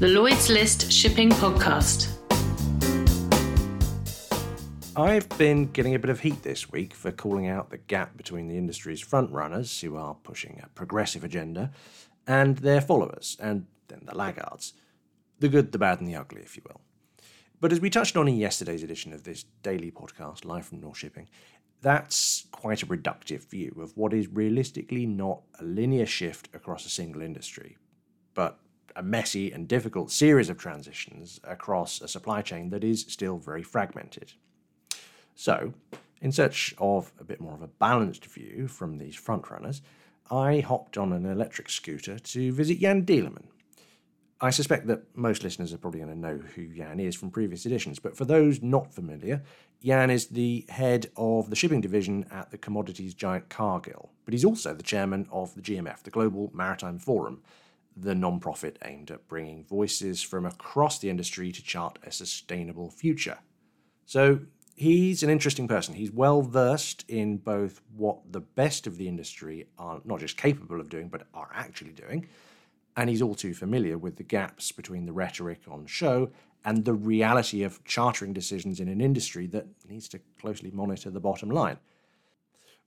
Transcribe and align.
the 0.00 0.08
Lloyd's 0.08 0.48
List 0.48 0.90
Shipping 0.90 1.28
Podcast. 1.28 2.16
I've 4.96 5.28
been 5.36 5.66
getting 5.72 5.94
a 5.94 5.98
bit 5.98 6.08
of 6.08 6.20
heat 6.20 6.42
this 6.42 6.72
week 6.72 6.94
for 6.94 7.12
calling 7.12 7.48
out 7.48 7.68
the 7.68 7.76
gap 7.76 8.16
between 8.16 8.48
the 8.48 8.56
industry's 8.56 9.04
frontrunners, 9.04 9.78
who 9.82 9.96
are 9.96 10.14
pushing 10.14 10.58
a 10.64 10.70
progressive 10.70 11.22
agenda, 11.22 11.70
and 12.26 12.56
their 12.56 12.80
followers, 12.80 13.36
and 13.40 13.66
then 13.88 14.00
the 14.06 14.16
laggards. 14.16 14.72
The 15.38 15.50
good, 15.50 15.70
the 15.70 15.76
bad, 15.76 16.00
and 16.00 16.08
the 16.08 16.16
ugly, 16.16 16.40
if 16.40 16.56
you 16.56 16.62
will. 16.66 16.80
But 17.60 17.70
as 17.70 17.82
we 17.82 17.90
touched 17.90 18.16
on 18.16 18.26
in 18.26 18.36
yesterday's 18.36 18.82
edition 18.82 19.12
of 19.12 19.24
this 19.24 19.44
daily 19.62 19.90
podcast, 19.90 20.46
live 20.46 20.64
from 20.64 20.80
Nor-Shipping, 20.80 21.28
that's 21.82 22.46
quite 22.52 22.82
a 22.82 22.86
reductive 22.86 23.50
view 23.50 23.76
of 23.78 23.94
what 23.98 24.14
is 24.14 24.28
realistically 24.28 25.04
not 25.04 25.42
a 25.60 25.64
linear 25.64 26.06
shift 26.06 26.48
across 26.54 26.86
a 26.86 26.90
single 26.90 27.20
industry, 27.20 27.76
but 28.32 28.60
a 28.96 29.02
messy 29.02 29.52
and 29.52 29.68
difficult 29.68 30.10
series 30.10 30.48
of 30.48 30.58
transitions 30.58 31.40
across 31.44 32.00
a 32.00 32.08
supply 32.08 32.42
chain 32.42 32.70
that 32.70 32.84
is 32.84 33.06
still 33.08 33.38
very 33.38 33.62
fragmented. 33.62 34.32
So, 35.34 35.72
in 36.20 36.32
search 36.32 36.74
of 36.78 37.12
a 37.18 37.24
bit 37.24 37.40
more 37.40 37.54
of 37.54 37.62
a 37.62 37.68
balanced 37.68 38.26
view 38.26 38.68
from 38.68 38.98
these 38.98 39.16
frontrunners, 39.16 39.80
I 40.30 40.60
hopped 40.60 40.96
on 40.98 41.12
an 41.12 41.26
electric 41.26 41.70
scooter 41.70 42.18
to 42.18 42.52
visit 42.52 42.80
Jan 42.80 43.04
Dieleman. 43.04 43.46
I 44.42 44.50
suspect 44.50 44.86
that 44.86 45.02
most 45.14 45.44
listeners 45.44 45.74
are 45.74 45.78
probably 45.78 46.00
going 46.00 46.12
to 46.12 46.18
know 46.18 46.38
who 46.54 46.68
Jan 46.68 46.98
is 46.98 47.14
from 47.14 47.30
previous 47.30 47.66
editions, 47.66 47.98
but 47.98 48.16
for 48.16 48.24
those 48.24 48.62
not 48.62 48.94
familiar, 48.94 49.42
Jan 49.84 50.08
is 50.08 50.28
the 50.28 50.64
head 50.70 51.10
of 51.16 51.50
the 51.50 51.56
shipping 51.56 51.82
division 51.82 52.24
at 52.30 52.50
the 52.50 52.56
commodities 52.56 53.12
giant 53.12 53.50
Cargill, 53.50 54.10
but 54.24 54.32
he's 54.32 54.44
also 54.44 54.72
the 54.72 54.82
chairman 54.82 55.28
of 55.30 55.54
the 55.54 55.60
GMF, 55.60 56.02
the 56.04 56.10
Global 56.10 56.50
Maritime 56.54 56.98
Forum, 56.98 57.42
the 57.96 58.14
non-profit 58.14 58.78
aimed 58.84 59.10
at 59.10 59.28
bringing 59.28 59.64
voices 59.64 60.22
from 60.22 60.46
across 60.46 60.98
the 60.98 61.10
industry 61.10 61.52
to 61.52 61.62
chart 61.62 61.98
a 62.04 62.10
sustainable 62.10 62.90
future. 62.90 63.38
So 64.06 64.40
he's 64.76 65.22
an 65.22 65.30
interesting 65.30 65.68
person. 65.68 65.94
He's 65.94 66.10
well 66.10 66.42
versed 66.42 67.04
in 67.08 67.36
both 67.36 67.80
what 67.96 68.32
the 68.32 68.40
best 68.40 68.86
of 68.86 68.96
the 68.96 69.08
industry 69.08 69.66
are 69.78 70.00
not 70.04 70.20
just 70.20 70.36
capable 70.36 70.80
of 70.80 70.88
doing, 70.88 71.08
but 71.08 71.26
are 71.34 71.50
actually 71.54 71.92
doing. 71.92 72.28
And 72.96 73.08
he's 73.08 73.22
all 73.22 73.34
too 73.34 73.54
familiar 73.54 73.98
with 73.98 74.16
the 74.16 74.22
gaps 74.22 74.72
between 74.72 75.06
the 75.06 75.12
rhetoric 75.12 75.60
on 75.70 75.86
show 75.86 76.30
and 76.64 76.84
the 76.84 76.94
reality 76.94 77.62
of 77.62 77.82
chartering 77.84 78.32
decisions 78.32 78.80
in 78.80 78.88
an 78.88 79.00
industry 79.00 79.46
that 79.48 79.66
needs 79.88 80.08
to 80.08 80.20
closely 80.40 80.70
monitor 80.70 81.10
the 81.10 81.20
bottom 81.20 81.50
line. 81.50 81.78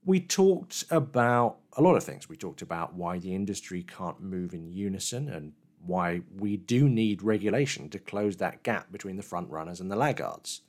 We 0.06 0.20
talked 0.20 0.84
about 0.90 1.58
a 1.78 1.82
lot 1.82 1.96
of 1.96 2.04
things. 2.04 2.28
We 2.28 2.36
talked 2.36 2.62
about 2.62 2.94
why 2.94 3.20
the 3.20 3.34
industry 3.34 3.84
can't 3.84 4.22
move 4.22 4.54
in 4.54 4.72
unison 4.72 5.30
and 5.30 5.54
why 5.86 6.22
we 6.38 6.58
do 6.58 6.90
need 6.90 7.22
regulation 7.22 7.90
to 7.90 8.00
close 8.00 8.38
that 8.38 8.64
gap 8.64 8.92
between 8.92 9.16
the 9.16 9.23
front 9.23 9.50
runners 9.50 9.80
and 9.80 9.90
the 9.90 9.95
laggards. 9.95 10.62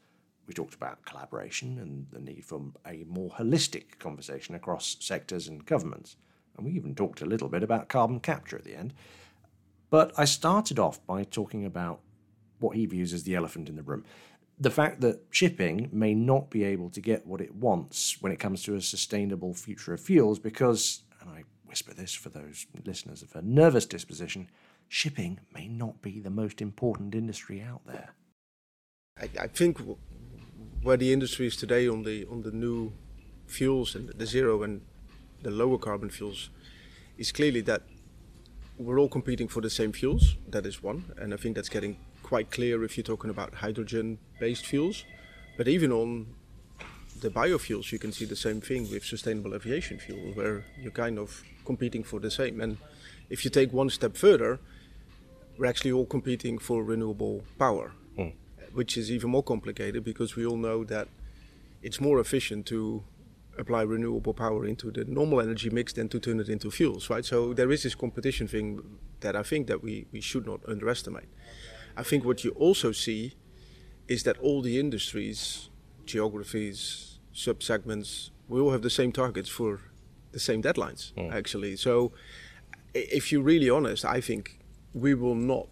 We 0.47 0.55
talked 0.55 0.75
about 0.75 1.05
collaboration 1.05 1.79
and 1.79 2.07
the 2.13 2.21
need 2.21 2.45
for 2.45 2.61
a 2.87 3.05
more 3.09 3.31
holistic 3.31 3.99
conversation 3.99 4.55
across 4.55 4.97
sectors 5.01 5.48
and 5.48 5.65
governments. 5.65 6.17
And 6.57 6.67
we 6.67 6.73
even 6.73 6.95
talked 6.95 7.23
a 7.23 7.27
little 7.27 7.48
bit 7.48 7.63
about 7.63 7.89
carbon 7.89 8.21
capture 8.21 8.57
at 8.57 8.65
the 8.65 8.77
end. 8.77 8.95
But 9.91 10.13
I 10.17 10.27
started 10.27 10.79
off 10.79 11.05
by 11.07 11.25
talking 11.25 11.65
about 11.65 12.01
what 12.59 12.77
he 12.77 12.87
views 12.87 13.13
as 13.13 13.25
the 13.25 13.35
elephant 13.35 13.69
in 13.69 13.77
the 13.77 13.83
room 13.83 14.05
the 14.65 14.70
fact 14.70 15.03
that 15.03 15.20
shipping 15.31 15.91
may 15.93 16.15
not 16.15 16.48
be 16.48 16.65
able 16.65 16.89
to 16.91 17.01
get 17.01 17.27
what 17.27 17.41
it 17.43 17.55
wants 17.55 18.17
when 18.20 18.33
it 18.33 18.41
comes 18.41 18.62
to 18.62 18.75
a 18.75 18.81
sustainable 18.81 19.53
future 19.53 19.93
of 19.93 20.01
fuels 20.01 20.39
because, 20.39 21.03
and 21.20 21.29
I 21.29 21.45
whisper 21.67 21.93
this 21.93 22.15
for 22.15 22.31
those 22.31 22.67
listeners 22.85 23.23
of 23.23 23.37
a 23.37 23.42
nervous 23.42 23.85
disposition, 23.85 24.48
shipping 24.89 25.39
may 25.53 25.69
not 25.69 26.01
be 26.01 26.19
the 26.19 26.31
most 26.31 26.62
important 26.62 27.15
industry 27.15 27.61
out 27.61 27.83
there. 27.87 28.15
I, 29.20 29.29
I 29.39 29.47
think 29.48 29.79
where 30.83 30.96
the 30.96 31.13
industry 31.13 31.46
is 31.46 31.57
today 31.57 31.86
on 31.86 32.02
the 32.02 32.27
on 32.31 32.42
the 32.42 32.51
new 32.51 32.92
fuels 33.46 33.95
and 33.95 34.08
the 34.08 34.27
zero 34.27 34.63
and 34.63 34.81
the 35.42 35.51
lower 35.51 35.79
carbon 35.79 36.08
fuels 36.08 36.48
is 37.19 37.33
clearly 37.33 37.61
that 37.61 37.83
we're 38.79 38.98
all 38.98 39.11
competing 39.11 39.46
for 39.46 39.61
the 39.61 39.70
same 39.70 39.92
fuels. 39.92 40.36
That 40.48 40.64
is 40.64 40.83
one, 40.83 41.13
and 41.19 41.35
I 41.35 41.36
think 41.36 41.55
that's 41.55 41.69
getting 41.69 41.98
quite 42.24 42.51
clear 42.51 42.83
if 42.83 42.96
you're 42.96 43.05
talking 43.05 43.30
about 43.30 43.55
hydrogen-based 43.55 44.67
fuels. 44.67 45.05
But 45.57 45.68
even 45.68 45.92
on 45.92 46.27
the 47.20 47.30
biofuels, 47.30 47.92
you 47.92 47.98
can 47.98 48.11
see 48.11 48.24
the 48.24 48.36
same 48.36 48.61
thing 48.61 48.90
with 48.90 49.05
sustainable 49.05 49.55
aviation 49.55 49.98
fuel, 49.98 50.33
where 50.34 50.64
you're 50.80 50.90
kind 51.05 51.18
of 51.18 51.45
competing 51.64 52.02
for 52.02 52.18
the 52.18 52.30
same. 52.30 52.61
And 52.61 52.79
if 53.30 53.45
you 53.45 53.51
take 53.51 53.73
one 53.73 53.90
step 53.90 54.17
further, 54.17 54.58
we're 55.57 55.67
actually 55.67 55.92
all 55.92 56.07
competing 56.07 56.58
for 56.58 56.83
renewable 56.83 57.45
power, 57.58 57.92
mm. 58.18 58.33
which 58.73 58.96
is 58.96 59.11
even 59.11 59.30
more 59.30 59.42
complicated 59.42 60.02
because 60.02 60.34
we 60.34 60.45
all 60.45 60.57
know 60.57 60.83
that 60.84 61.07
it's 61.83 62.01
more 62.01 62.18
efficient 62.18 62.67
to 62.67 63.05
apply 63.57 63.83
renewable 63.83 64.34
power 64.34 64.67
into 64.67 64.90
the 64.90 65.05
normal 65.05 65.40
energy 65.40 65.70
mix 65.70 65.92
than 65.92 66.08
to 66.08 66.18
turn 66.18 66.40
it 66.40 66.48
into 66.48 66.70
fuels, 66.70 67.08
right? 67.08 67.24
So 67.24 67.55
there 67.55 67.70
is 67.70 67.84
this 67.84 67.95
competition 67.95 68.48
thing 68.48 68.83
that 69.20 69.36
I 69.36 69.42
think 69.42 69.68
that 69.68 69.83
we, 69.83 70.07
we 70.13 70.20
should 70.20 70.46
not 70.46 70.61
underestimate. 70.67 71.29
I 71.97 72.03
think 72.03 72.25
what 72.25 72.45
you 72.45 72.51
also 72.53 72.93
see 72.93 73.35
is 74.09 74.23
that 74.25 74.39
all 74.39 74.63
the 74.63 74.79
industries, 74.79 75.71
geographies, 76.05 77.19
sub-segments, 77.33 78.31
we 78.49 78.61
all 78.61 78.73
have 78.73 78.83
the 78.83 78.91
same 78.91 79.13
targets 79.13 79.49
for 79.49 79.81
the 80.33 80.41
same 80.41 80.63
deadlines, 80.63 81.13
mm. 81.15 81.33
actually. 81.33 81.77
So 81.77 82.13
if 82.95 83.33
you're 83.33 83.43
really 83.43 83.71
honest, 83.71 84.05
I 84.05 84.21
think 84.21 84.59
we 84.93 85.15
will 85.15 85.35
not 85.35 85.69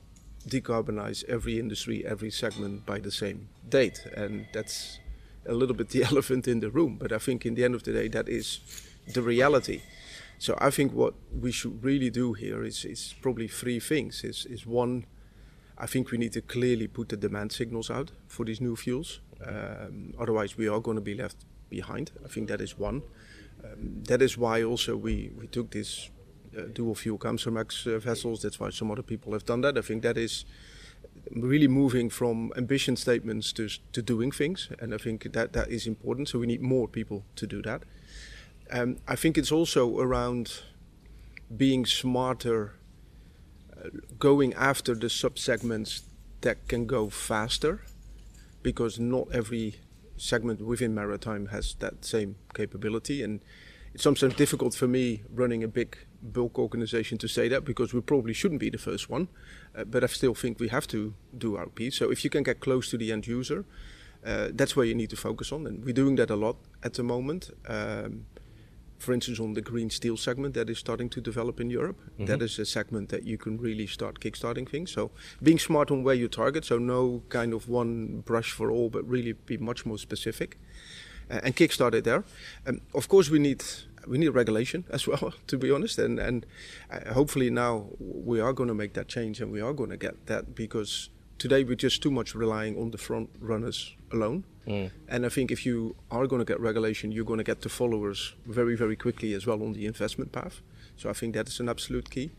decarbonize 0.48 1.24
every 1.28 1.58
industry, 1.58 2.04
every 2.04 2.30
segment 2.30 2.84
by 2.86 2.98
the 2.98 3.10
same 3.10 3.48
date. 3.68 4.04
And 4.16 4.46
that's 4.52 4.98
a 5.46 5.54
little 5.54 5.74
bit 5.74 5.90
the 5.90 6.02
elephant 6.10 6.48
in 6.48 6.60
the 6.60 6.70
room. 6.70 6.96
But 6.98 7.12
I 7.12 7.18
think 7.18 7.46
in 7.46 7.54
the 7.54 7.64
end 7.64 7.74
of 7.74 7.82
the 7.82 7.92
day, 7.92 8.08
that 8.08 8.28
is 8.28 8.60
the 9.12 9.22
reality. 9.22 9.82
So 10.38 10.56
I 10.60 10.70
think 10.70 10.92
what 10.92 11.14
we 11.40 11.52
should 11.52 11.84
really 11.84 12.10
do 12.10 12.32
here 12.32 12.64
is, 12.64 12.84
is 12.84 13.14
probably 13.22 13.46
three 13.46 13.78
things. 13.78 14.24
Is, 14.24 14.46
is 14.46 14.66
one, 14.66 15.06
I 15.82 15.86
think 15.86 16.12
we 16.12 16.18
need 16.18 16.32
to 16.34 16.40
clearly 16.40 16.86
put 16.86 17.08
the 17.08 17.16
demand 17.16 17.50
signals 17.50 17.90
out 17.90 18.12
for 18.28 18.44
these 18.44 18.60
new 18.60 18.76
fuels. 18.76 19.20
Um, 19.44 20.14
otherwise, 20.16 20.56
we 20.56 20.68
are 20.68 20.80
going 20.80 20.94
to 20.94 21.02
be 21.02 21.14
left 21.14 21.36
behind. 21.68 22.12
I 22.24 22.28
think 22.28 22.48
that 22.48 22.60
is 22.60 22.78
one. 22.78 23.02
Um, 23.64 24.04
that 24.04 24.22
is 24.22 24.38
why 24.38 24.62
also 24.62 24.96
we, 24.96 25.32
we 25.36 25.48
took 25.48 25.72
this 25.72 26.10
uh, 26.56 26.62
dual 26.72 26.94
fuel 26.94 27.18
Kamsarmax 27.18 27.86
uh, 27.92 27.98
vessels. 27.98 28.42
That's 28.42 28.60
why 28.60 28.70
some 28.70 28.92
other 28.92 29.02
people 29.02 29.32
have 29.32 29.44
done 29.44 29.62
that. 29.62 29.76
I 29.76 29.80
think 29.80 30.04
that 30.04 30.16
is 30.16 30.44
really 31.32 31.68
moving 31.68 32.10
from 32.10 32.52
ambition 32.56 32.94
statements 32.94 33.52
to, 33.54 33.68
to 33.92 34.02
doing 34.02 34.30
things. 34.30 34.68
And 34.78 34.94
I 34.94 34.98
think 34.98 35.32
that, 35.32 35.52
that 35.52 35.68
is 35.68 35.88
important. 35.88 36.28
So 36.28 36.38
we 36.38 36.46
need 36.46 36.62
more 36.62 36.86
people 36.86 37.24
to 37.34 37.46
do 37.46 37.60
that. 37.62 37.82
Um, 38.70 38.98
I 39.08 39.16
think 39.16 39.36
it's 39.36 39.50
also 39.50 39.98
around 39.98 40.62
being 41.56 41.86
smarter 41.86 42.74
going 44.18 44.54
after 44.54 44.94
the 44.94 45.10
sub-segments 45.10 46.02
that 46.42 46.68
can 46.68 46.86
go 46.86 47.08
faster 47.08 47.80
because 48.62 48.98
not 48.98 49.26
every 49.32 49.76
segment 50.16 50.60
within 50.60 50.94
maritime 50.94 51.46
has 51.46 51.74
that 51.80 52.04
same 52.04 52.36
capability. 52.54 53.22
And 53.22 53.40
it's 53.94 54.02
sometimes 54.02 54.34
difficult 54.34 54.74
for 54.74 54.86
me 54.86 55.22
running 55.32 55.62
a 55.64 55.68
big 55.68 55.98
bulk 56.22 56.58
organization 56.58 57.18
to 57.18 57.28
say 57.28 57.48
that 57.48 57.64
because 57.64 57.92
we 57.92 58.00
probably 58.00 58.32
shouldn't 58.32 58.60
be 58.60 58.70
the 58.70 58.78
first 58.78 59.10
one 59.10 59.28
uh, 59.76 59.84
but 59.84 60.04
I 60.04 60.06
still 60.06 60.34
think 60.34 60.60
we 60.60 60.68
have 60.68 60.86
to 60.88 61.14
do 61.36 61.56
our 61.56 61.66
piece. 61.66 61.96
So 61.96 62.10
if 62.10 62.24
you 62.24 62.30
can 62.30 62.42
get 62.42 62.60
close 62.60 62.88
to 62.90 62.96
the 62.96 63.12
end 63.12 63.26
user 63.26 63.64
uh, 64.24 64.48
that's 64.52 64.76
where 64.76 64.86
you 64.86 64.94
need 64.94 65.10
to 65.10 65.16
focus 65.16 65.50
on 65.50 65.66
and 65.66 65.84
we're 65.84 65.92
doing 65.92 66.14
that 66.16 66.30
a 66.30 66.36
lot 66.36 66.56
at 66.82 66.94
the 66.94 67.02
moment. 67.02 67.50
Um, 67.66 68.26
for 69.02 69.12
instance, 69.12 69.40
on 69.40 69.54
the 69.54 69.60
green 69.60 69.90
steel 69.90 70.16
segment 70.16 70.54
that 70.54 70.70
is 70.70 70.78
starting 70.78 71.08
to 71.10 71.20
develop 71.20 71.60
in 71.60 71.70
Europe. 71.70 71.98
Mm-hmm. 72.00 72.26
That 72.26 72.40
is 72.40 72.58
a 72.58 72.64
segment 72.64 73.08
that 73.08 73.24
you 73.24 73.36
can 73.36 73.58
really 73.58 73.86
start 73.86 74.20
kickstarting 74.20 74.68
things. 74.68 74.92
So 74.92 75.10
being 75.42 75.58
smart 75.58 75.90
on 75.90 76.04
where 76.04 76.14
you 76.14 76.28
target, 76.28 76.64
so 76.64 76.78
no 76.78 77.22
kind 77.28 77.52
of 77.52 77.68
one 77.68 78.22
brush 78.24 78.52
for 78.52 78.70
all, 78.70 78.90
but 78.90 79.06
really 79.08 79.32
be 79.32 79.56
much 79.56 79.84
more 79.84 79.98
specific 79.98 80.56
uh, 81.30 81.40
and 81.42 81.56
kickstart 81.56 81.94
it 81.94 82.04
there. 82.04 82.24
Um, 82.66 82.80
of 82.94 83.08
course, 83.08 83.28
we 83.28 83.38
need 83.38 83.64
we 84.06 84.18
need 84.18 84.28
regulation 84.28 84.84
as 84.90 85.06
well, 85.06 85.32
to 85.48 85.58
be 85.58 85.70
honest, 85.70 85.98
and 85.98 86.18
and 86.18 86.46
uh, 86.90 87.12
hopefully 87.12 87.50
now 87.50 87.86
we 87.98 88.40
are 88.40 88.52
going 88.52 88.68
to 88.68 88.74
make 88.74 88.94
that 88.94 89.08
change 89.08 89.40
and 89.40 89.50
we 89.50 89.60
are 89.60 89.72
going 89.72 89.90
to 89.90 89.96
get 89.96 90.26
that 90.26 90.54
because 90.54 91.10
today 91.38 91.64
we're 91.64 91.74
just 91.74 92.02
too 92.02 92.10
much 92.10 92.34
relying 92.34 92.78
on 92.78 92.90
the 92.90 92.98
front 92.98 93.30
runners 93.40 93.94
alone. 94.12 94.44
Mm. 94.66 94.90
And 95.08 95.26
I 95.26 95.28
think 95.28 95.50
if 95.50 95.66
you 95.66 95.96
are 96.10 96.26
going 96.26 96.40
to 96.40 96.44
get 96.44 96.60
regulation, 96.60 97.12
you're 97.12 97.24
going 97.24 97.38
to 97.38 97.44
get 97.44 97.62
the 97.62 97.68
followers 97.68 98.34
very, 98.46 98.76
very 98.76 98.96
quickly 98.96 99.32
as 99.34 99.46
well 99.46 99.62
on 99.62 99.72
the 99.72 99.86
investment 99.86 100.32
path. 100.32 100.60
So 100.96 101.10
I 101.10 101.12
think 101.12 101.34
that 101.34 101.48
is 101.48 101.60
an 101.60 101.68
absolute 101.68 102.10
key. 102.10 102.30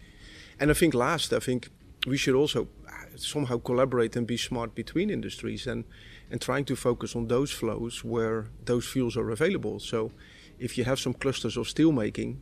And 0.59 0.71
I 0.71 0.73
think 0.73 0.93
last, 0.93 1.33
I 1.33 1.39
think 1.39 1.69
we 2.07 2.17
should 2.17 2.35
also 2.35 2.67
uh, 2.87 2.91
somehow 3.17 3.57
collaborate 3.57 4.15
and 4.15 4.27
be 4.27 4.37
smart 4.37 4.75
between 4.75 5.09
industries 5.09 5.67
and, 5.67 5.83
and 6.31 6.39
trying 6.39 6.65
to 6.65 6.75
focus 6.75 7.15
on 7.15 7.27
those 7.27 7.51
flows 7.51 8.03
where 8.03 8.47
those 8.65 8.85
fuels 8.85 9.17
are 9.17 9.29
available. 9.31 9.79
So 9.79 10.11
if 10.59 10.77
you 10.77 10.85
have 10.85 10.99
some 10.99 11.13
clusters 11.13 11.57
of 11.57 11.67
steel 11.67 11.91
making 11.91 12.41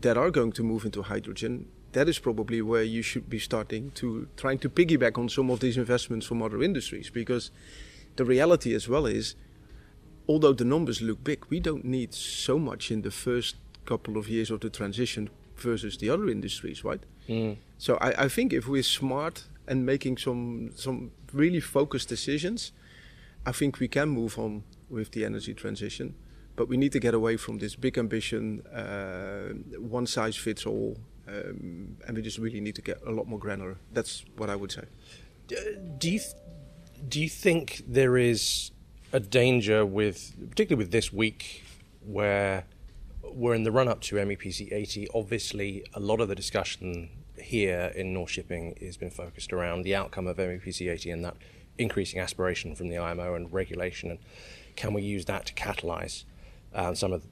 that 0.00 0.16
are 0.16 0.30
going 0.30 0.52
to 0.52 0.62
move 0.62 0.84
into 0.84 1.02
hydrogen, 1.02 1.66
that 1.92 2.08
is 2.08 2.18
probably 2.18 2.60
where 2.62 2.82
you 2.82 3.02
should 3.02 3.28
be 3.30 3.38
starting 3.38 3.90
to 3.92 4.28
trying 4.36 4.58
to 4.58 4.68
piggyback 4.68 5.18
on 5.18 5.28
some 5.28 5.50
of 5.50 5.60
these 5.60 5.76
investments 5.76 6.26
from 6.26 6.42
other 6.42 6.62
industries. 6.62 7.10
Because 7.10 7.50
the 8.16 8.24
reality 8.24 8.74
as 8.74 8.88
well 8.88 9.06
is 9.06 9.34
although 10.28 10.52
the 10.52 10.64
numbers 10.64 11.00
look 11.00 11.22
big 11.22 11.44
we 11.48 11.60
don't 11.60 11.84
need 11.84 12.12
so 12.12 12.58
much 12.58 12.90
in 12.90 13.02
the 13.02 13.10
first 13.10 13.56
couple 13.84 14.16
of 14.16 14.28
years 14.28 14.50
of 14.50 14.60
the 14.60 14.70
transition 14.70 15.30
versus 15.56 15.98
the 15.98 16.10
other 16.10 16.28
industries 16.28 16.84
right? 16.84 17.04
Mm. 17.28 17.56
so 17.78 17.96
I, 18.00 18.24
I 18.24 18.28
think 18.28 18.52
if 18.52 18.66
we're 18.66 18.82
smart 18.82 19.44
and 19.68 19.86
making 19.86 20.18
some 20.18 20.70
some 20.74 21.12
really 21.32 21.60
focused 21.60 22.08
decisions 22.08 22.72
I 23.44 23.52
think 23.52 23.78
we 23.78 23.88
can 23.88 24.08
move 24.08 24.38
on 24.38 24.64
with 24.90 25.12
the 25.12 25.24
energy 25.24 25.54
transition 25.54 26.14
but 26.56 26.68
we 26.68 26.76
need 26.76 26.92
to 26.92 27.00
get 27.00 27.14
away 27.14 27.36
from 27.36 27.58
this 27.58 27.76
big 27.76 27.98
ambition, 27.98 28.66
uh, 28.68 29.48
one 29.78 30.06
size 30.06 30.36
fits 30.36 30.66
all, 30.66 30.96
um, 31.28 31.96
and 32.06 32.16
we 32.16 32.22
just 32.22 32.38
really 32.38 32.60
need 32.60 32.74
to 32.74 32.82
get 32.82 32.98
a 33.06 33.10
lot 33.10 33.28
more 33.28 33.38
granular. 33.38 33.76
That's 33.92 34.24
what 34.36 34.48
I 34.48 34.56
would 34.56 34.72
say. 34.72 34.84
Do 35.48 36.10
you 36.10 36.18
th- 36.18 36.34
do 37.08 37.20
you 37.20 37.28
think 37.28 37.82
there 37.86 38.16
is 38.16 38.70
a 39.12 39.20
danger 39.20 39.84
with, 39.84 40.34
particularly 40.48 40.82
with 40.84 40.92
this 40.92 41.12
week, 41.12 41.62
where 42.00 42.64
we're 43.22 43.54
in 43.54 43.64
the 43.64 43.70
run 43.70 43.86
up 43.86 44.00
to 44.02 44.16
MEPC 44.16 44.72
80? 44.72 45.08
Obviously, 45.14 45.84
a 45.92 46.00
lot 46.00 46.20
of 46.20 46.28
the 46.28 46.34
discussion 46.34 47.10
here 47.38 47.92
in 47.94 48.14
Nor-Shipping 48.14 48.78
has 48.80 48.96
been 48.96 49.10
focused 49.10 49.52
around 49.52 49.82
the 49.82 49.94
outcome 49.94 50.26
of 50.26 50.38
MEPC 50.38 50.90
80 50.90 51.10
and 51.10 51.24
that 51.24 51.36
increasing 51.76 52.18
aspiration 52.18 52.74
from 52.74 52.88
the 52.88 52.96
IMO 52.96 53.34
and 53.34 53.52
regulation, 53.52 54.10
and 54.10 54.18
can 54.74 54.94
we 54.94 55.02
use 55.02 55.26
that 55.26 55.44
to 55.46 55.52
catalyse 55.52 56.24
uh, 56.76 56.94
some 56.94 57.12
of 57.12 57.26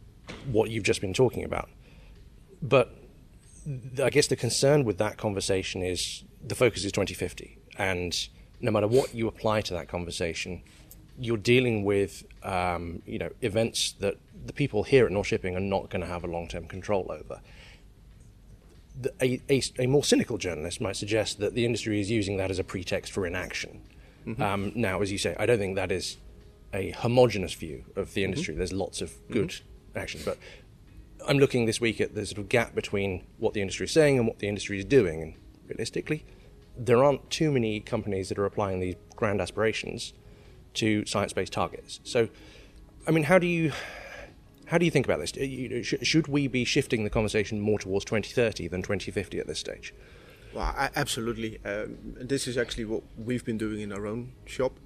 what 0.51 0.71
you've 0.71 0.85
just 0.85 1.01
been 1.01 1.15
talking 1.15 1.45
about? 1.45 1.69
But 2.61 2.93
I 4.03 4.11
guess 4.11 4.27
the 4.27 4.37
concern 4.37 4.85
with 4.85 4.99
that 4.99 5.17
conversation 5.19 5.83
is 5.83 6.25
the 6.43 6.55
focus 6.55 6.85
is 6.85 6.91
2050, 6.93 7.59
and 7.79 8.29
no 8.61 8.71
matter 8.71 8.89
what 8.89 9.15
you 9.15 9.29
apply 9.29 9.61
to 9.63 9.75
that 9.75 9.89
conversation, 9.89 10.63
you're 11.19 11.37
dealing 11.37 11.85
with 11.85 12.25
um, 12.43 13.03
you 13.07 13.19
know 13.19 13.31
events 13.43 13.93
that 14.01 14.17
the 14.47 14.53
people 14.53 14.83
here 14.83 15.07
at 15.07 15.13
Nor-Shipping 15.13 15.57
are 15.57 15.61
not 15.61 15.91
going 15.91 16.01
to 16.01 16.09
have 16.09 16.25
a 16.25 16.27
long-term 16.27 16.67
control 16.67 17.07
over. 17.11 17.41
The, 19.01 19.13
a, 19.21 19.41
a, 19.51 19.63
a, 19.81 19.87
more 19.87 20.05
cynical 20.05 20.39
journalist 20.39 20.81
might 20.81 20.97
suggest 20.97 21.41
that 21.41 21.55
the 21.55 21.65
industry 21.65 22.01
is 22.01 22.11
using 22.11 22.37
that 22.37 22.51
as 22.51 22.61
a 22.61 22.65
pretext 22.65 23.13
for 23.13 23.27
inaction. 23.27 23.83
Mm-hmm. 24.25 24.41
Um, 24.41 24.73
now, 24.77 25.03
as 25.03 25.11
you 25.11 25.19
say, 25.19 25.35
I 25.39 25.47
don't 25.47 25.59
think 25.59 25.75
that 25.75 25.91
is 25.91 26.19
a 26.75 26.91
homogenous 26.91 27.55
view 27.55 27.85
of 27.97 28.13
the 28.15 28.25
industry. 28.25 28.53
Mm-hmm. 28.53 28.59
There's 28.59 28.73
lots 28.73 29.01
of 29.01 29.13
good 29.31 29.51
mm-hmm. 29.51 29.99
action, 29.99 30.21
but 30.25 30.37
I'm 31.27 31.39
looking 31.39 31.67
this 31.67 31.81
week 31.81 32.01
at 32.01 32.15
the 32.15 32.27
sort 32.27 32.39
of 32.39 32.49
gap 32.49 32.75
between 32.75 33.25
what 33.39 33.55
the 33.55 33.61
industry 33.61 33.87
is 33.87 33.93
saying 33.93 34.19
and 34.19 34.27
what 34.27 34.41
the 34.41 34.49
industry 34.49 34.79
is 34.79 34.85
doing. 34.85 35.23
And 35.23 35.35
realistically, 35.69 36.27
there 36.77 37.03
aren't 37.03 37.31
too 37.31 37.53
many 37.53 37.81
companies 37.81 38.29
that 38.29 38.39
are 38.39 38.45
applying 38.45 38.81
these 38.81 38.97
grand 39.17 39.41
aspirations 39.41 40.13
to 40.75 41.07
science-based 41.07 41.53
targets. 41.53 42.01
So, 42.03 42.29
I 43.07 43.13
mean, 43.13 43.25
how 43.25 43.39
do 43.39 43.47
you 43.47 43.73
how 44.67 44.79
do 44.79 44.85
you 44.85 44.91
think 44.91 45.07
about 45.07 45.21
this? 45.21 45.33
Should 46.03 46.27
we 46.27 46.49
be 46.49 46.65
shifting 46.65 47.05
the 47.05 47.11
conversation 47.11 47.61
more 47.61 47.79
towards 47.79 48.05
2030 48.07 48.69
than 48.69 48.83
2050 48.83 49.39
at 49.39 49.47
this 49.47 49.59
stage? 49.59 49.95
Well, 50.53 50.75
absolutely. 50.97 51.61
Um, 51.65 51.99
this 52.03 52.47
is 52.49 52.57
actually 52.57 52.87
what 52.87 53.03
we've 53.17 53.45
been 53.45 53.59
doing 53.59 53.81
in 53.81 53.93
our 53.93 54.07
own 54.07 54.33
shop. 54.47 54.79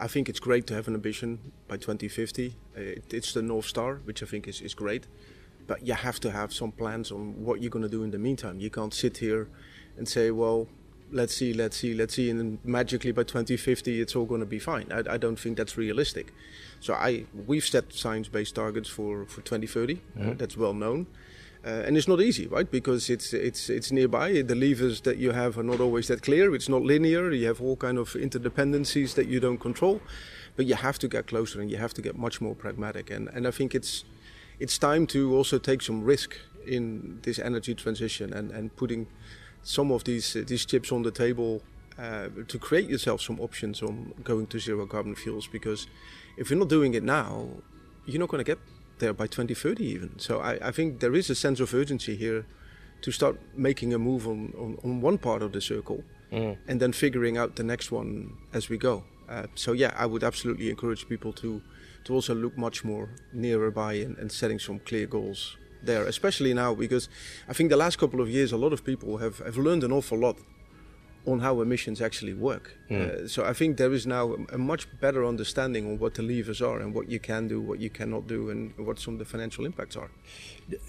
I 0.00 0.06
think 0.06 0.28
it's 0.28 0.40
great 0.40 0.66
to 0.68 0.74
have 0.74 0.88
an 0.88 0.94
ambition 0.94 1.52
by 1.68 1.76
2050. 1.76 2.54
It, 2.74 3.12
it's 3.12 3.34
the 3.34 3.42
North 3.42 3.66
Star, 3.66 3.96
which 4.04 4.22
I 4.22 4.26
think 4.26 4.48
is, 4.48 4.60
is 4.60 4.74
great 4.74 5.06
but 5.66 5.86
you 5.86 5.94
have 5.94 6.20
to 6.20 6.30
have 6.30 6.52
some 6.52 6.72
plans 6.72 7.10
on 7.10 7.44
what 7.44 7.60
you're 7.60 7.70
going 7.70 7.82
to 7.82 7.88
do 7.88 8.02
in 8.02 8.10
the 8.10 8.18
meantime. 8.18 8.60
You 8.60 8.70
can't 8.70 8.92
sit 8.92 9.18
here 9.18 9.48
and 9.96 10.06
say, 10.06 10.30
well, 10.30 10.68
let's 11.10 11.34
see, 11.34 11.52
let's 11.52 11.76
see, 11.76 11.94
let's 11.94 12.14
see, 12.14 12.30
and 12.30 12.38
then 12.38 12.58
magically 12.64 13.12
by 13.12 13.22
2050 13.22 14.00
it's 14.00 14.16
all 14.16 14.24
going 14.24 14.40
to 14.40 14.46
be 14.46 14.58
fine. 14.58 14.90
I, 14.92 15.14
I 15.14 15.16
don't 15.16 15.38
think 15.38 15.56
that's 15.56 15.76
realistic. 15.76 16.32
So 16.80 16.94
I 16.94 17.24
we've 17.46 17.64
set 17.64 17.92
science-based 17.92 18.54
targets 18.54 18.88
for 18.88 19.26
for 19.26 19.40
2030. 19.40 19.94
Mm-hmm. 19.94 20.30
Uh, 20.30 20.34
that's 20.34 20.56
well 20.56 20.74
known. 20.74 21.06
Uh, 21.66 21.86
and 21.86 21.96
it's 21.96 22.08
not 22.08 22.20
easy, 22.20 22.46
right? 22.46 22.70
Because 22.70 23.08
it's 23.08 23.32
it's 23.32 23.70
it's 23.70 23.90
nearby. 23.90 24.42
The 24.42 24.54
levers 24.54 25.00
that 25.00 25.16
you 25.16 25.32
have 25.32 25.58
are 25.58 25.62
not 25.62 25.80
always 25.80 26.06
that 26.08 26.20
clear. 26.22 26.54
It's 26.54 26.68
not 26.68 26.82
linear. 26.82 27.32
You 27.32 27.46
have 27.46 27.62
all 27.62 27.76
kind 27.76 27.98
of 27.98 28.12
interdependencies 28.12 29.14
that 29.14 29.28
you 29.28 29.40
don't 29.40 29.58
control. 29.58 30.00
But 30.56 30.66
you 30.66 30.74
have 30.74 30.98
to 30.98 31.08
get 31.08 31.26
closer, 31.26 31.60
and 31.60 31.70
you 31.70 31.78
have 31.78 31.94
to 31.94 32.02
get 32.02 32.16
much 32.16 32.40
more 32.40 32.54
pragmatic. 32.54 33.10
And 33.10 33.28
and 33.28 33.46
I 33.46 33.50
think 33.50 33.74
it's 33.74 34.04
it's 34.60 34.78
time 34.78 35.06
to 35.06 35.34
also 35.36 35.58
take 35.58 35.82
some 35.82 36.04
risk 36.04 36.36
in 36.66 37.18
this 37.22 37.38
energy 37.38 37.74
transition 37.74 38.32
and, 38.32 38.50
and 38.50 38.74
putting 38.76 39.06
some 39.62 39.90
of 39.90 40.04
these 40.04 40.34
these 40.46 40.66
chips 40.66 40.92
on 40.92 41.02
the 41.02 41.10
table 41.10 41.62
uh, 41.98 42.28
to 42.48 42.58
create 42.58 42.88
yourself 42.88 43.20
some 43.20 43.40
options 43.40 43.82
on 43.82 44.12
going 44.22 44.46
to 44.46 44.58
zero 44.58 44.86
carbon 44.86 45.14
fuels 45.14 45.46
because 45.46 45.86
if 46.36 46.50
you're 46.50 46.58
not 46.58 46.68
doing 46.68 46.94
it 46.94 47.02
now 47.02 47.46
you're 48.06 48.20
not 48.20 48.28
going 48.28 48.44
to 48.44 48.50
get 48.50 48.58
there 48.98 49.12
by 49.12 49.26
2030 49.26 49.84
even 49.84 50.18
so 50.18 50.40
I, 50.40 50.68
I, 50.68 50.70
think 50.70 51.00
there 51.00 51.14
is 51.14 51.30
a 51.30 51.34
sense 51.34 51.60
of 51.60 51.74
urgency 51.74 52.16
here 52.16 52.46
to 53.02 53.10
start 53.10 53.38
making 53.54 53.92
a 53.92 53.98
move 53.98 54.26
on, 54.26 54.52
on, 54.56 54.78
on 54.84 55.00
one 55.00 55.18
part 55.18 55.42
of 55.42 55.52
the 55.52 55.60
circle 55.60 56.02
mm. 56.32 56.56
and 56.68 56.80
then 56.80 56.92
figuring 56.92 57.36
out 57.36 57.56
the 57.56 57.64
next 57.64 57.90
one 57.92 58.36
as 58.52 58.68
we 58.68 58.78
go 58.78 59.04
uh, 59.28 59.46
so 59.54 59.72
yeah 59.72 59.92
I 59.96 60.06
would 60.06 60.24
absolutely 60.24 60.70
encourage 60.70 61.08
people 61.08 61.32
to 61.34 61.62
to 62.04 62.14
also 62.14 62.34
look 62.34 62.56
much 62.56 62.84
more 62.84 63.08
nearer 63.32 63.70
by 63.70 63.94
and, 63.94 64.16
and 64.18 64.30
setting 64.30 64.58
some 64.58 64.78
clear 64.78 65.06
goals 65.06 65.56
there, 65.86 66.04
especially 66.04 66.54
now 66.54 66.74
because 66.74 67.08
I 67.48 67.52
think 67.52 67.70
the 67.70 67.76
last 67.76 67.98
couple 67.98 68.20
of 68.20 68.28
years 68.28 68.52
a 68.52 68.56
lot 68.56 68.72
of 68.72 68.84
people 68.84 69.18
have, 69.18 69.38
have 69.38 69.56
learned 69.56 69.84
an 69.84 69.92
awful 69.92 70.18
lot 70.18 70.38
on 71.26 71.40
how 71.40 71.60
emissions 71.60 72.00
actually 72.00 72.34
work. 72.34 72.76
Mm. 72.90 73.24
Uh, 73.24 73.28
so 73.28 73.44
I 73.44 73.52
think 73.52 73.76
there 73.76 73.92
is 73.92 74.06
now 74.06 74.34
a, 74.34 74.54
a, 74.54 74.58
much 74.58 74.86
better 75.00 75.24
understanding 75.24 75.86
on 75.86 75.98
what 75.98 76.14
the 76.14 76.22
levers 76.22 76.60
are 76.60 76.80
and 76.80 76.94
what 76.94 77.08
you 77.08 77.18
can 77.18 77.48
do, 77.48 77.60
what 77.60 77.78
you 77.78 77.88
cannot 77.88 78.26
do, 78.26 78.50
and 78.50 78.76
what 78.76 78.98
some 78.98 79.14
of 79.14 79.18
the 79.18 79.24
financial 79.24 79.64
impacts 79.64 79.96
are. 79.96 80.10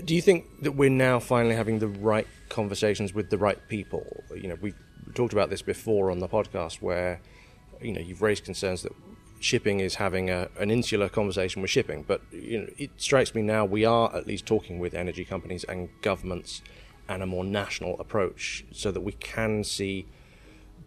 Do 0.03 0.13
you 0.13 0.21
think 0.21 0.45
that 0.61 0.73
we're 0.73 0.89
now 0.89 1.19
finally 1.19 1.55
having 1.55 1.79
the 1.79 1.87
right 1.87 2.27
conversations 2.49 3.13
with 3.13 3.29
the 3.29 3.37
right 3.37 3.59
people? 3.69 4.23
You 4.35 4.49
know, 4.49 4.57
we 4.61 4.73
talked 5.13 5.33
about 5.33 5.49
this 5.49 5.61
before 5.61 6.11
on 6.11 6.19
the 6.19 6.27
podcast 6.27 6.81
where 6.81 7.21
you 7.81 7.93
know 7.93 8.01
you've 8.01 8.21
raised 8.21 8.43
concerns 8.43 8.83
that 8.83 8.93
shipping 9.39 9.79
is 9.79 9.95
having 9.95 10.29
a, 10.29 10.49
an 10.59 10.71
insular 10.71 11.07
conversation 11.07 11.61
with 11.61 11.71
shipping. 11.71 12.03
But 12.03 12.21
you 12.31 12.61
know, 12.61 12.67
it 12.77 12.91
strikes 12.97 13.33
me 13.33 13.41
now 13.41 13.63
we 13.65 13.85
are 13.85 14.13
at 14.15 14.27
least 14.27 14.45
talking 14.45 14.79
with 14.79 14.93
energy 14.93 15.23
companies 15.23 15.63
and 15.63 15.89
governments 16.01 16.61
and 17.07 17.21
a 17.21 17.25
more 17.25 17.43
national 17.43 17.99
approach 17.99 18.65
so 18.71 18.91
that 18.91 19.01
we 19.01 19.11
can 19.13 19.63
see 19.63 20.07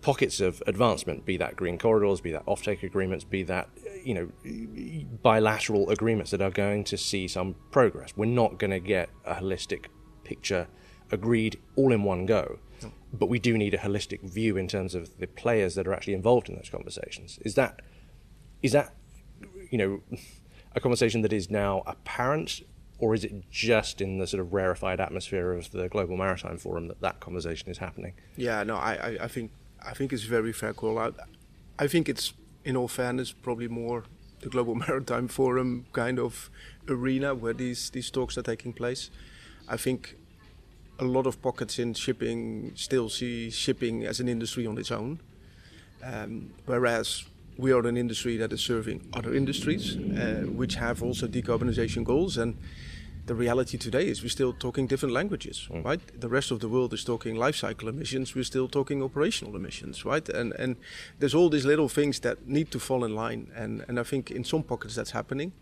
pockets 0.00 0.40
of 0.40 0.62
advancement, 0.66 1.24
be 1.24 1.36
that 1.36 1.56
green 1.56 1.78
corridors, 1.78 2.20
be 2.20 2.32
that 2.32 2.46
offtake 2.46 2.82
agreements, 2.82 3.24
be 3.24 3.42
that 3.44 3.68
you 4.04 4.14
know 4.14 5.06
bilateral 5.22 5.90
agreements 5.90 6.30
that 6.30 6.40
are 6.40 6.50
going 6.50 6.84
to 6.84 6.96
see 6.96 7.28
some 7.28 7.56
progress. 7.70 8.12
We're 8.16 8.26
not 8.26 8.58
going 8.58 8.70
to 8.70 8.80
get 8.80 9.10
a 9.24 9.34
holistic 9.34 9.86
picture 10.24 10.68
agreed 11.10 11.58
all 11.76 11.92
in 11.92 12.02
one 12.02 12.26
go. 12.26 12.58
No. 12.82 12.92
But 13.12 13.28
we 13.28 13.38
do 13.38 13.56
need 13.56 13.74
a 13.74 13.78
holistic 13.78 14.22
view 14.22 14.56
in 14.56 14.68
terms 14.68 14.94
of 14.94 15.18
the 15.18 15.26
players 15.26 15.74
that 15.74 15.86
are 15.86 15.94
actually 15.94 16.14
involved 16.14 16.48
in 16.48 16.56
those 16.56 16.68
conversations. 16.70 17.38
Is 17.44 17.54
that 17.54 17.80
is 18.62 18.72
that 18.72 18.94
you 19.70 19.78
know 19.78 20.00
a 20.74 20.80
conversation 20.80 21.22
that 21.22 21.32
is 21.32 21.50
now 21.50 21.82
apparent 21.86 22.60
or 22.98 23.14
is 23.14 23.24
it 23.24 23.48
just 23.50 24.00
in 24.00 24.18
the 24.18 24.26
sort 24.26 24.40
of 24.40 24.52
rarefied 24.52 25.00
atmosphere 25.00 25.52
of 25.52 25.70
the 25.70 25.88
Global 25.88 26.16
Maritime 26.16 26.58
Forum 26.58 26.88
that 26.88 27.00
that 27.00 27.20
conversation 27.20 27.70
is 27.70 27.78
happening? 27.78 28.14
Yeah, 28.36 28.64
no, 28.64 28.76
I, 28.76 29.18
I, 29.20 29.28
think 29.28 29.52
I 29.84 29.94
think 29.94 30.12
it's 30.12 30.24
very 30.24 30.52
fair 30.52 30.74
call 30.74 30.98
out. 30.98 31.16
I 31.78 31.86
think 31.86 32.08
it's, 32.08 32.32
in 32.64 32.76
all 32.76 32.88
fairness, 32.88 33.32
probably 33.32 33.68
more 33.68 34.04
the 34.40 34.48
Global 34.48 34.74
Maritime 34.86 35.28
Forum 35.28 35.86
kind 35.92 36.18
of 36.18 36.50
arena 36.88 37.34
where 37.34 37.52
these 37.52 37.90
these 37.90 38.10
talks 38.10 38.38
are 38.38 38.42
taking 38.42 38.72
place. 38.72 39.10
I 39.68 39.76
think 39.76 40.16
a 40.98 41.04
lot 41.04 41.26
of 41.26 41.40
pockets 41.42 41.78
in 41.78 41.94
shipping 41.94 42.72
still 42.74 43.08
see 43.08 43.50
shipping 43.50 44.04
as 44.04 44.20
an 44.20 44.28
industry 44.28 44.66
on 44.66 44.78
its 44.78 44.90
own, 44.90 45.20
um, 46.02 46.50
whereas 46.66 47.24
we 47.56 47.72
are 47.72 47.86
an 47.86 47.96
industry 47.96 48.36
that 48.36 48.52
is 48.52 48.60
serving 48.60 49.08
other 49.12 49.34
industries 49.34 49.96
uh, 49.96 50.44
which 50.46 50.76
have 50.76 51.02
also 51.02 51.26
decarbonization 51.26 52.04
goals 52.04 52.38
and 52.38 52.56
the 53.28 53.34
reality 53.34 53.78
today 53.78 54.08
is 54.08 54.22
we're 54.22 54.28
still 54.28 54.52
talking 54.52 54.86
different 54.86 55.14
languages 55.14 55.68
mm. 55.70 55.84
right? 55.84 56.00
The 56.20 56.28
rest 56.28 56.50
of 56.50 56.58
the 56.60 56.68
world 56.68 56.92
is 56.92 57.04
talking 57.04 57.36
life 57.36 57.56
cycle 57.56 57.88
emissions 57.88 58.34
we're 58.34 58.44
still 58.44 58.68
talking 58.68 59.02
operational 59.02 59.54
emissions 59.54 60.04
right? 60.04 60.28
And 60.28 60.52
and 60.54 60.76
there's 61.18 61.34
all 61.34 61.50
these 61.50 61.66
little 61.66 61.88
things 61.88 62.20
that 62.20 62.46
need 62.46 62.70
to 62.70 62.78
fall 62.80 63.04
in 63.04 63.14
line 63.14 63.50
and 63.54 63.84
and 63.88 64.00
i 64.00 64.02
think 64.02 64.30
in 64.30 64.44
some 64.44 64.62
pockets 64.62 64.94
that's 64.94 65.12
happening 65.12 65.52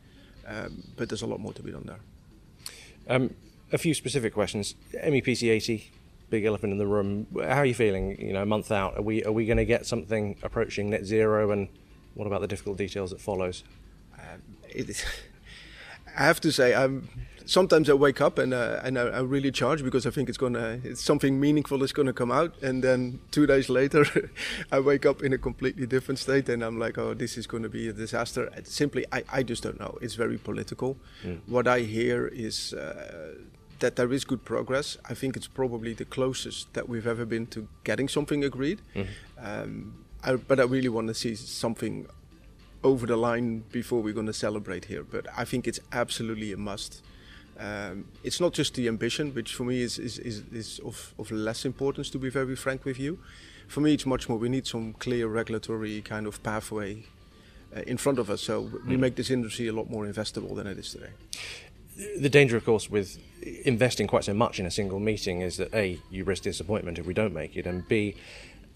um, 0.47 0.85
but 0.97 1.09
there's 1.09 1.23
a 1.23 1.27
lot 1.27 1.41
more 1.41 1.53
to 1.53 1.63
be 1.63 1.73
done 1.73 1.87
there. 1.87 2.01
Um, 3.09 3.35
a 3.73 3.79
few 3.79 3.95
specific 3.95 4.33
questions. 4.33 4.77
Mepc 4.95 5.51
80 5.51 5.91
big 6.29 6.45
elephant 6.45 6.73
in 6.73 6.79
the 6.79 6.87
room. 6.87 7.27
How 7.35 7.59
are 7.59 7.67
you 7.67 7.75
feeling 7.75 8.21
you 8.21 8.33
know 8.33 8.43
a 8.43 8.47
month 8.47 8.71
out? 8.71 8.97
Are 8.97 9.03
we 9.03 9.25
are 9.25 9.33
we 9.33 9.45
going 9.47 9.57
to 9.59 9.65
get 9.65 9.87
something 9.87 10.37
approaching 10.43 10.91
net 10.91 11.05
zero? 11.05 11.51
And 11.51 11.69
what 12.15 12.27
about 12.27 12.41
the 12.41 12.49
difficult 12.49 12.79
details 12.79 13.11
that 13.11 13.21
follows? 13.21 13.65
Um, 14.19 14.43
it 14.69 14.89
is 14.89 15.05
I 16.17 16.25
have 16.25 16.41
to 16.41 16.53
say, 16.53 16.75
I'm 16.75 17.09
sometimes 17.47 17.89
I 17.89 17.95
wake 17.95 18.21
up 18.21 18.39
and 18.39 18.53
uh, 18.53 18.81
and 18.83 18.99
I, 18.99 19.03
I 19.03 19.21
really 19.21 19.51
charge 19.51 19.83
because 19.83 20.07
I 20.07 20.11
think 20.11 20.29
it's 20.29 20.39
gonna 20.39 20.81
it's 20.85 21.03
something 21.03 21.41
meaningful 21.41 21.83
is 21.83 21.93
gonna 21.93 22.13
come 22.13 22.31
out, 22.31 22.55
and 22.63 22.85
then 22.85 23.21
two 23.31 23.47
days 23.47 23.69
later, 23.69 24.05
I 24.73 24.81
wake 24.81 25.07
up 25.07 25.23
in 25.23 25.33
a 25.33 25.39
completely 25.39 25.87
different 25.87 26.19
state, 26.19 26.49
and 26.49 26.63
I'm 26.63 26.79
like, 26.79 26.99
oh, 26.99 27.15
this 27.15 27.39
is 27.39 27.47
gonna 27.47 27.69
be 27.69 27.89
a 27.89 27.93
disaster. 27.93 28.51
Simply, 28.65 29.07
I, 29.13 29.25
I 29.33 29.43
just 29.43 29.63
don't 29.63 29.81
know. 29.81 29.97
It's 30.03 30.15
very 30.15 30.39
political. 30.39 30.97
Mm. 31.25 31.41
What 31.47 31.67
I 31.67 31.81
hear 31.81 32.27
is. 32.27 32.75
Uh, 32.75 33.35
that 33.79 33.97
there 33.97 34.11
is 34.11 34.25
good 34.25 34.43
progress. 34.43 34.97
I 35.05 35.13
think 35.13 35.37
it's 35.37 35.47
probably 35.47 35.93
the 35.93 36.07
closest 36.07 36.73
that 36.73 36.89
we've 36.89 37.07
ever 37.07 37.27
been 37.27 37.47
to 37.49 37.69
getting 37.85 38.09
something 38.09 38.43
agreed. 38.43 38.81
Mm-hmm. 38.95 39.47
Um, 39.47 40.05
I, 40.25 40.37
but 40.37 40.59
I 40.59 40.63
really 40.63 40.89
want 40.89 41.09
to 41.09 41.15
see 41.15 41.35
something 41.35 42.07
over 42.83 43.07
the 43.07 43.17
line 43.17 43.65
before 43.71 44.03
we're 44.03 44.15
going 44.15 44.27
to 44.29 44.33
celebrate 44.33 44.87
here. 44.87 45.03
But 45.03 45.27
I 45.37 45.45
think 45.45 45.67
it's 45.67 45.81
absolutely 45.93 46.53
a 46.53 46.57
must. 46.57 47.03
Um, 47.59 48.07
it's 48.23 48.41
not 48.41 48.53
just 48.53 48.75
the 48.75 48.89
ambition, 48.89 49.33
which 49.35 49.55
for 49.55 49.65
me 49.65 49.81
is, 49.81 49.99
is, 49.99 50.19
is, 50.19 50.43
is 50.53 50.79
of, 50.85 51.15
of 51.19 51.31
less 51.31 51.65
importance, 51.65 52.11
to 52.11 52.19
be 52.19 52.29
very 52.29 52.57
frank 52.57 52.85
with 52.85 52.99
you. 52.99 53.19
For 53.69 53.81
me, 53.81 53.95
it's 53.95 54.07
much 54.07 54.29
more 54.29 54.39
we 54.39 54.49
need 54.49 54.67
some 54.67 54.93
clear 54.95 55.27
regulatory 55.27 56.03
kind 56.03 56.27
of 56.27 56.43
pathway 56.43 57.05
uh, 57.75 57.81
in 57.81 57.97
front 57.97 58.19
of 58.19 58.31
us 58.31 58.43
so 58.43 58.61
we 58.61 58.97
mm. 58.97 58.99
make 58.99 59.17
this 59.17 59.31
industry 59.31 59.69
a 59.69 59.73
lot 59.73 59.91
more 59.91 60.05
investable 60.07 60.55
than 60.55 60.67
it 60.67 60.79
is 60.79 60.93
today. 60.93 61.11
The 62.19 62.29
danger, 62.29 62.57
of 62.57 62.65
course, 62.65 62.91
with 62.91 63.19
investing 63.65 64.07
quite 64.07 64.25
so 64.25 64.35
much 64.35 64.61
in 64.61 64.67
a 64.67 64.71
single 64.71 65.01
meeting 65.01 65.41
is 65.41 65.57
that 65.57 65.75
A, 65.75 65.99
you 66.11 66.25
risk 66.25 66.43
disappointment 66.43 66.99
if 66.99 67.07
we 67.07 67.15
don't 67.15 67.33
make 67.33 67.57
it, 67.57 67.67
and 67.67 67.89
B, 67.89 68.15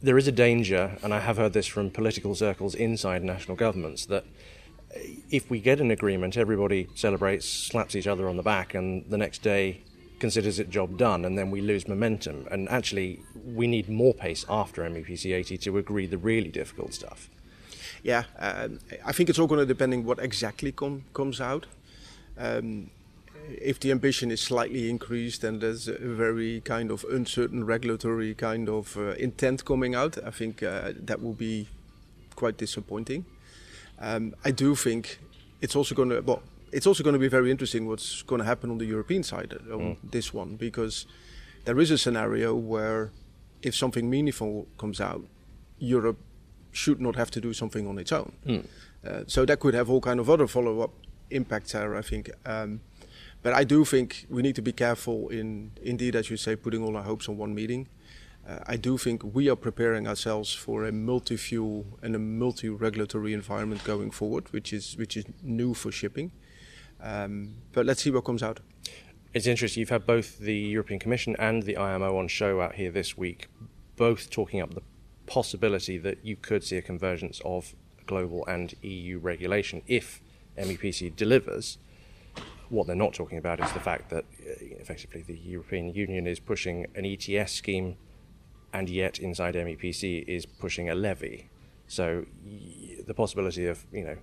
there 0.02 0.16
is 0.16 0.26
a 0.26 0.32
danger, 0.32 0.96
and 1.02 1.12
I 1.12 1.20
have 1.20 1.37
heard 1.37 1.52
this 1.52 1.66
from 1.66 1.90
political 1.90 2.34
circles 2.34 2.75
inside 2.75 3.22
national 3.22 3.56
governments, 3.56 4.06
that 4.06 4.25
if 4.94 5.50
we 5.50 5.61
get 5.61 5.80
an 5.80 5.90
agreement, 5.90 6.37
everybody 6.37 6.88
celebrates, 6.94 7.49
slaps 7.49 7.94
each 7.94 8.06
other 8.06 8.28
on 8.28 8.37
the 8.37 8.42
back, 8.42 8.75
and 8.75 9.04
the 9.09 9.18
next 9.18 9.42
day 9.42 9.82
considers 10.18 10.59
it 10.59 10.68
job 10.70 10.99
done, 10.99 11.25
and 11.25 11.38
then 11.38 11.50
we 11.50 11.61
lose 11.61 11.88
momentum. 11.88 12.47
And 12.50 12.68
actually, 12.68 13.23
we 13.44 13.66
need 13.66 13.88
more 13.88 14.14
pace 14.14 14.44
after 14.49 14.82
MEPC 14.82 15.35
80 15.35 15.59
to 15.59 15.78
agree 15.78 16.06
the 16.06 16.18
really 16.18 16.50
difficult 16.50 16.92
stuff. 16.94 17.30
Yeah, 18.02 18.25
um, 18.38 18.80
I 19.04 19.12
think 19.12 19.28
it's 19.28 19.38
all 19.38 19.47
going 19.47 19.61
to 19.61 19.66
depend 19.66 19.92
on 19.94 20.04
what 20.04 20.18
exactly 20.18 20.73
com- 20.73 21.04
comes 21.14 21.40
out. 21.40 21.66
Um, 22.38 22.90
if 23.49 23.80
the 23.80 23.90
ambition 23.90 24.30
is 24.30 24.40
slightly 24.40 24.88
increased 24.88 25.42
and 25.44 25.61
there's 25.61 25.88
a 25.88 25.99
very 25.99 26.61
kind 26.61 26.90
of 26.90 27.04
uncertain 27.11 27.64
regulatory 27.64 28.35
kind 28.35 28.68
of 28.68 28.97
uh, 28.97 29.11
intent 29.12 29.64
coming 29.64 29.94
out, 29.94 30.16
I 30.25 30.30
think 30.30 30.62
uh, 30.62 30.92
that 30.94 31.23
will 31.23 31.35
be 31.35 31.68
quite 32.37 32.56
disappointing. 32.56 33.25
Um, 34.00 34.35
I 34.45 34.50
do 34.50 34.75
think 34.75 35.21
it's 35.61 35.76
also 35.76 35.95
going 35.95 36.11
to 36.11 36.21
well, 36.21 36.42
it's 36.73 36.87
also 36.87 37.02
going 37.02 37.14
to 37.14 37.19
be 37.19 37.28
very 37.28 37.50
interesting 37.50 37.87
what's 37.87 38.23
going 38.23 38.40
to 38.40 38.45
happen 38.45 38.71
on 38.71 38.78
the 38.78 38.87
European 38.87 39.23
side 39.23 39.54
on 39.73 39.80
mm. 39.80 39.97
this 40.02 40.33
one 40.33 40.57
because 40.57 41.07
there 41.64 41.78
is 41.78 41.90
a 41.90 41.99
scenario 41.99 42.54
where 42.54 43.11
if 43.62 43.75
something 43.75 44.09
meaningful 44.09 44.66
comes 44.78 45.00
out, 45.00 45.23
Europe 45.78 46.19
should 46.73 47.00
not 47.00 47.16
have 47.16 47.30
to 47.33 47.40
do 47.40 47.52
something 47.52 47.87
on 47.87 47.99
its 47.99 48.12
own. 48.12 48.33
Mm. 48.47 48.66
Uh, 49.07 49.25
so 49.26 49.45
that 49.45 49.61
could 49.61 49.75
have 49.75 49.90
all 49.90 50.00
kind 50.00 50.21
of 50.21 50.30
other 50.30 50.47
follow-up 50.47 50.92
impacts 51.30 51.73
there. 51.73 51.97
I 51.97 52.02
think. 52.02 52.30
Um, 52.47 52.80
but 53.42 53.54
I 53.54 53.64
do 53.64 53.85
think 53.85 54.26
we 54.28 54.42
need 54.42 54.54
to 54.57 54.62
be 54.62 54.73
careful 54.73 55.28
in, 55.30 55.73
indeed, 55.83 56.14
as 56.14 56.28
you 56.30 56.37
say, 56.37 56.57
putting 56.57 56.83
all 56.83 56.97
our 56.97 57.02
hopes 57.02 57.28
on 57.28 57.38
one 57.38 57.54
meeting. 57.54 57.88
Uh, 58.50 58.59
I 58.66 58.76
do 58.76 58.99
think 58.99 59.23
we 59.23 59.49
are 59.49 59.57
preparing 59.57 60.09
ourselves 60.09 60.52
for 60.52 60.85
a 60.85 60.92
multi-fuel 60.92 61.87
and 62.02 62.16
a 62.16 62.19
multi-regulatory 62.19 63.33
environment 63.33 63.85
going 63.85 64.11
forward, 64.11 64.52
which 64.52 64.73
is 64.73 64.97
which 64.97 65.16
is 65.16 65.25
new 65.42 65.73
for 65.75 65.92
shipping. 65.92 66.33
Um, 67.00 67.54
but 67.73 67.87
let's 67.87 68.02
see 68.02 68.11
what 68.11 68.25
comes 68.25 68.42
out. 68.42 68.61
It's 69.35 69.47
interesting. 69.47 69.80
You've 69.80 69.90
had 69.90 70.04
both 70.07 70.38
the 70.38 70.57
European 70.57 70.99
Commission 70.99 71.37
and 71.38 71.62
the 71.62 71.76
IMO 71.76 72.19
on 72.19 72.26
show 72.26 72.61
out 72.61 72.75
here 72.75 72.90
this 72.90 73.16
week, 73.16 73.49
both 73.97 74.30
talking 74.30 74.61
up 74.61 74.75
the 74.75 74.83
possibility 75.26 75.97
that 75.99 76.25
you 76.25 76.35
could 76.35 76.64
see 76.64 76.76
a 76.76 76.83
convergence 76.83 77.40
of 77.45 77.76
global 78.07 78.45
and 78.47 78.75
EU 78.83 79.19
regulation 79.19 79.83
if 79.87 80.21
MEPC 80.59 81.14
delivers. 81.14 81.78
What 82.69 82.88
they're 82.88 82.97
not 82.97 83.14
talking 83.14 83.38
about 83.38 83.61
is 83.61 83.73
the 83.73 83.80
fact 83.80 84.11
that 84.11 84.25
uh, 84.25 84.52
effectively 84.80 85.23
the 85.23 85.38
European 85.38 85.95
Union 85.95 86.26
is 86.26 86.40
pushing 86.40 86.87
an 86.97 87.04
ETS 87.04 87.52
scheme 87.52 87.97
and 88.72 88.88
yet 88.88 89.18
inside 89.18 89.54
MEPC 89.54 90.24
is 90.26 90.46
pushing 90.46 90.88
a 90.88 90.94
levy. 90.94 91.48
So 91.88 92.24
the 93.06 93.14
possibility 93.14 93.66
of 93.66 93.84
you 93.92 94.04
know 94.04 94.16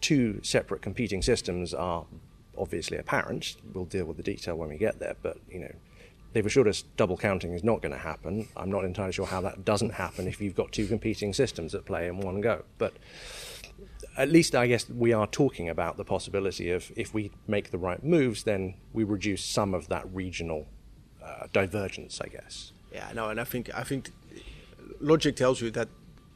two 0.00 0.40
separate 0.42 0.82
competing 0.82 1.22
systems 1.22 1.74
are 1.74 2.06
obviously 2.56 2.96
apparent. 2.98 3.56
We'll 3.72 3.84
deal 3.84 4.04
with 4.04 4.16
the 4.16 4.22
detail 4.22 4.56
when 4.56 4.68
we 4.68 4.76
get 4.78 4.98
there, 5.00 5.16
but 5.22 5.38
you 5.50 5.60
know 5.60 5.74
they've 6.32 6.46
assured 6.46 6.68
us 6.68 6.84
double 6.96 7.16
counting 7.16 7.52
is 7.52 7.64
not 7.64 7.82
going 7.82 7.92
to 7.92 7.98
happen. 7.98 8.48
I'm 8.56 8.70
not 8.70 8.84
entirely 8.84 9.12
sure 9.12 9.26
how 9.26 9.40
that 9.42 9.64
doesn't 9.64 9.94
happen 9.94 10.26
if 10.26 10.40
you've 10.40 10.54
got 10.54 10.72
two 10.72 10.86
competing 10.86 11.32
systems 11.32 11.74
at 11.74 11.84
play 11.84 12.08
in 12.08 12.18
one 12.18 12.40
go, 12.40 12.64
but. 12.78 12.94
At 14.14 14.28
least, 14.28 14.54
I 14.54 14.66
guess 14.66 14.90
we 14.90 15.14
are 15.14 15.26
talking 15.26 15.70
about 15.70 15.96
the 15.96 16.04
possibility 16.04 16.70
of 16.70 16.92
if 16.96 17.14
we 17.14 17.30
make 17.46 17.70
the 17.70 17.78
right 17.78 18.04
moves, 18.04 18.42
then 18.42 18.74
we 18.92 19.04
reduce 19.04 19.42
some 19.42 19.72
of 19.72 19.88
that 19.88 20.04
regional 20.12 20.66
uh, 21.24 21.46
divergence, 21.50 22.20
I 22.20 22.26
guess. 22.28 22.72
Yeah, 22.92 23.10
no, 23.14 23.28
and 23.30 23.40
I 23.40 23.44
think 23.44 23.70
I 23.74 23.84
think 23.84 24.10
logic 25.00 25.36
tells 25.36 25.60
you 25.60 25.70
that 25.70 25.88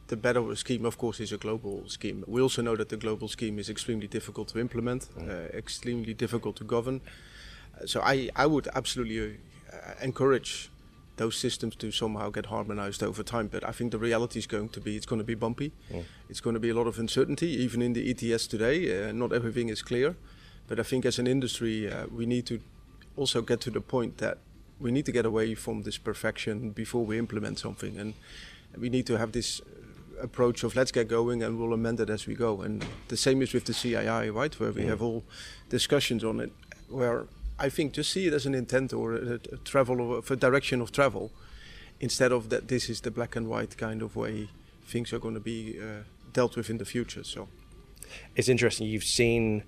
the 0.07 0.15
better 0.15 0.55
scheme, 0.55 0.85
of 0.85 0.97
course, 0.97 1.19
is 1.19 1.31
a 1.31 1.37
global 1.37 1.83
scheme. 1.87 2.23
We 2.27 2.41
also 2.41 2.61
know 2.61 2.75
that 2.75 2.89
the 2.89 2.97
global 2.97 3.27
scheme 3.27 3.59
is 3.59 3.69
extremely 3.69 4.07
difficult 4.07 4.47
to 4.49 4.59
implement, 4.59 5.09
mm. 5.15 5.29
uh, 5.29 5.57
extremely 5.57 6.13
difficult 6.13 6.55
to 6.57 6.63
govern. 6.63 7.01
Uh, 7.75 7.85
so 7.85 8.01
I, 8.01 8.29
I 8.35 8.45
would 8.45 8.67
absolutely 8.73 9.37
uh, 9.71 9.77
encourage 10.01 10.69
those 11.17 11.35
systems 11.35 11.75
to 11.75 11.91
somehow 11.91 12.29
get 12.29 12.45
harmonized 12.45 13.03
over 13.03 13.23
time. 13.23 13.47
But 13.47 13.67
I 13.67 13.71
think 13.71 13.91
the 13.91 13.99
reality 13.99 14.39
is 14.39 14.47
going 14.47 14.69
to 14.69 14.79
be 14.79 14.95
it's 14.95 15.05
going 15.05 15.19
to 15.19 15.25
be 15.25 15.35
bumpy. 15.35 15.71
Mm. 15.91 16.03
It's 16.29 16.41
going 16.41 16.53
to 16.53 16.59
be 16.59 16.69
a 16.69 16.73
lot 16.73 16.87
of 16.87 16.99
uncertainty, 16.99 17.47
even 17.47 17.81
in 17.81 17.93
the 17.93 18.09
ETS 18.09 18.47
today. 18.47 19.09
Uh, 19.09 19.11
not 19.11 19.33
everything 19.33 19.69
is 19.69 19.81
clear. 19.81 20.15
But 20.67 20.79
I 20.79 20.83
think 20.83 21.05
as 21.05 21.19
an 21.19 21.27
industry, 21.27 21.91
uh, 21.91 22.07
we 22.11 22.25
need 22.25 22.45
to 22.47 22.59
also 23.15 23.41
get 23.41 23.61
to 23.61 23.71
the 23.71 23.81
point 23.81 24.17
that 24.17 24.37
we 24.79 24.91
need 24.91 25.05
to 25.05 25.11
get 25.11 25.25
away 25.25 25.55
from 25.55 25.83
this 25.83 25.97
perfection 25.97 26.71
before 26.71 27.05
we 27.05 27.17
implement 27.17 27.59
something, 27.59 27.97
and 27.97 28.13
we 28.77 28.89
need 28.89 29.07
to 29.07 29.17
have 29.17 29.31
this 29.31 29.61
approach 30.21 30.63
of 30.63 30.75
let's 30.75 30.91
get 30.91 31.07
going 31.07 31.43
and 31.43 31.59
we'll 31.59 31.73
amend 31.73 31.99
it 31.99 32.09
as 32.09 32.25
we 32.25 32.33
go. 32.33 32.61
And 32.61 32.85
the 33.07 33.17
same 33.17 33.41
is 33.41 33.53
with 33.53 33.65
the 33.65 33.73
CII, 33.73 34.33
right, 34.33 34.59
where 34.59 34.71
we 34.71 34.85
have 34.85 35.01
all 35.01 35.23
discussions 35.69 36.23
on 36.23 36.39
it, 36.39 36.51
where 36.89 37.25
I 37.59 37.69
think 37.69 37.93
just 37.93 38.11
see 38.11 38.27
it 38.27 38.33
as 38.33 38.45
an 38.45 38.55
intent 38.55 38.93
or 38.93 39.13
a, 39.13 39.33
a 39.51 39.57
travel 39.63 40.01
or 40.01 40.23
a 40.29 40.35
direction 40.35 40.81
of 40.81 40.91
travel, 40.91 41.31
instead 41.99 42.31
of 42.31 42.49
that 42.49 42.67
this 42.67 42.89
is 42.89 43.01
the 43.01 43.11
black 43.11 43.35
and 43.35 43.47
white 43.47 43.77
kind 43.77 44.01
of 44.01 44.15
way 44.15 44.49
things 44.85 45.11
are 45.11 45.19
going 45.19 45.33
to 45.33 45.39
be 45.39 45.77
uh, 45.81 46.03
dealt 46.33 46.55
with 46.55 46.69
in 46.69 46.77
the 46.77 46.85
future. 46.85 47.23
So 47.23 47.47
it's 48.35 48.49
interesting. 48.49 48.87
You've 48.87 49.03
seen. 49.03 49.63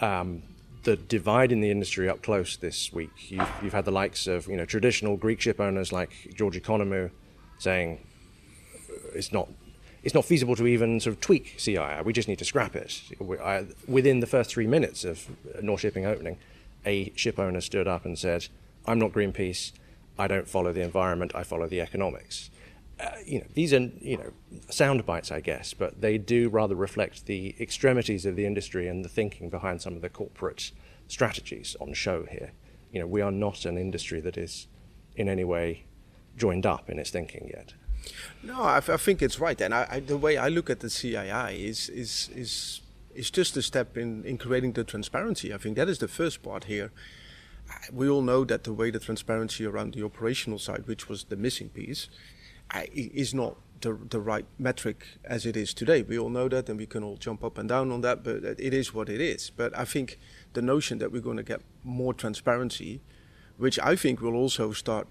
Um, 0.00 0.42
the 0.86 0.96
divide 0.96 1.50
in 1.52 1.60
the 1.60 1.70
industry 1.70 2.08
up 2.08 2.22
close 2.22 2.56
this 2.56 2.92
week. 2.92 3.30
You've, 3.30 3.50
you've 3.60 3.72
had 3.72 3.84
the 3.84 3.90
likes 3.90 4.26
of 4.26 4.46
you 4.46 4.56
know 4.56 4.64
traditional 4.64 5.16
Greek 5.16 5.40
ship 5.40 5.60
owners 5.60 5.92
like 5.92 6.10
George 6.34 6.56
Economou 6.56 7.10
saying 7.58 7.98
uh, 8.74 8.94
it's 9.14 9.32
not 9.32 9.48
it's 10.04 10.14
not 10.14 10.24
feasible 10.24 10.54
to 10.54 10.66
even 10.66 11.00
sort 11.00 11.14
of 11.16 11.20
tweak 11.20 11.56
CII. 11.58 12.04
We 12.04 12.12
just 12.12 12.28
need 12.28 12.38
to 12.38 12.44
scrap 12.44 12.76
it. 12.76 13.02
Within 13.88 14.20
the 14.20 14.26
first 14.26 14.50
three 14.50 14.68
minutes 14.68 15.04
of 15.04 15.28
uh, 15.28 15.60
Nor-Shipping 15.60 16.06
opening, 16.06 16.38
a 16.86 17.12
ship 17.16 17.40
owner 17.40 17.60
stood 17.60 17.88
up 17.88 18.04
and 18.04 18.16
said, 18.16 18.46
"I'm 18.86 19.00
not 19.00 19.12
Greenpeace. 19.12 19.72
I 20.18 20.28
don't 20.28 20.48
follow 20.48 20.72
the 20.72 20.82
environment. 20.82 21.32
I 21.34 21.42
follow 21.42 21.66
the 21.66 21.80
economics." 21.80 22.50
Uh, 22.98 23.10
you 23.24 23.40
know, 23.40 23.46
these 23.52 23.74
are 23.74 23.90
you 24.00 24.16
know 24.16 24.32
sound 24.70 25.04
bites, 25.04 25.30
I 25.30 25.40
guess, 25.40 25.74
but 25.74 26.00
they 26.00 26.16
do 26.16 26.48
rather 26.48 26.74
reflect 26.74 27.26
the 27.26 27.54
extremities 27.60 28.24
of 28.24 28.36
the 28.36 28.46
industry 28.46 28.88
and 28.88 29.04
the 29.04 29.08
thinking 29.08 29.50
behind 29.50 29.82
some 29.82 29.94
of 29.96 30.02
the 30.02 30.08
corporate 30.08 30.70
strategies 31.08 31.76
on 31.80 31.92
show 31.92 32.24
here. 32.24 32.52
You 32.90 33.00
know, 33.00 33.06
we 33.06 33.20
are 33.20 33.30
not 33.30 33.66
an 33.66 33.76
industry 33.76 34.20
that 34.20 34.38
is 34.38 34.66
in 35.14 35.28
any 35.28 35.44
way 35.44 35.84
joined 36.36 36.64
up 36.64 36.88
in 36.88 36.98
its 36.98 37.10
thinking 37.10 37.50
yet. 37.54 37.74
No, 38.42 38.62
I, 38.62 38.76
I 38.76 38.96
think 38.96 39.20
it's 39.22 39.40
right, 39.40 39.60
and 39.60 39.74
I, 39.74 39.86
I, 39.90 40.00
the 40.00 40.16
way 40.16 40.36
I 40.36 40.48
look 40.48 40.70
at 40.70 40.80
the 40.80 40.88
CII 40.88 41.58
is 41.58 41.88
is 41.88 42.30
is 42.34 42.80
is 43.14 43.30
just 43.30 43.56
a 43.56 43.62
step 43.62 43.96
in 43.96 44.24
in 44.24 44.38
creating 44.38 44.72
the 44.72 44.84
transparency. 44.84 45.52
I 45.52 45.58
think 45.58 45.76
that 45.76 45.88
is 45.88 45.98
the 45.98 46.08
first 46.08 46.42
part 46.42 46.64
here. 46.64 46.92
We 47.92 48.08
all 48.08 48.22
know 48.22 48.44
that 48.44 48.62
the 48.62 48.72
way 48.72 48.90
the 48.90 49.00
transparency 49.00 49.66
around 49.66 49.94
the 49.94 50.04
operational 50.04 50.60
side, 50.60 50.86
which 50.86 51.08
was 51.08 51.24
the 51.24 51.36
missing 51.36 51.68
piece, 51.68 52.08
is 52.92 53.34
not 53.34 53.56
the, 53.80 53.98
the 54.10 54.20
right 54.20 54.46
metric 54.58 55.06
as 55.24 55.46
it 55.46 55.56
is 55.56 55.74
today. 55.74 56.02
We 56.02 56.18
all 56.18 56.30
know 56.30 56.48
that, 56.48 56.68
and 56.68 56.78
we 56.78 56.86
can 56.86 57.02
all 57.02 57.16
jump 57.16 57.44
up 57.44 57.58
and 57.58 57.68
down 57.68 57.92
on 57.92 58.00
that, 58.02 58.22
but 58.24 58.44
it 58.58 58.74
is 58.74 58.94
what 58.94 59.08
it 59.08 59.20
is. 59.20 59.50
But 59.50 59.76
I 59.76 59.84
think 59.84 60.18
the 60.54 60.62
notion 60.62 60.98
that 60.98 61.12
we're 61.12 61.20
going 61.22 61.36
to 61.36 61.42
get 61.42 61.60
more 61.84 62.14
transparency, 62.14 63.00
which 63.58 63.78
I 63.80 63.96
think 63.96 64.20
will 64.20 64.34
also 64.34 64.72
start 64.72 65.06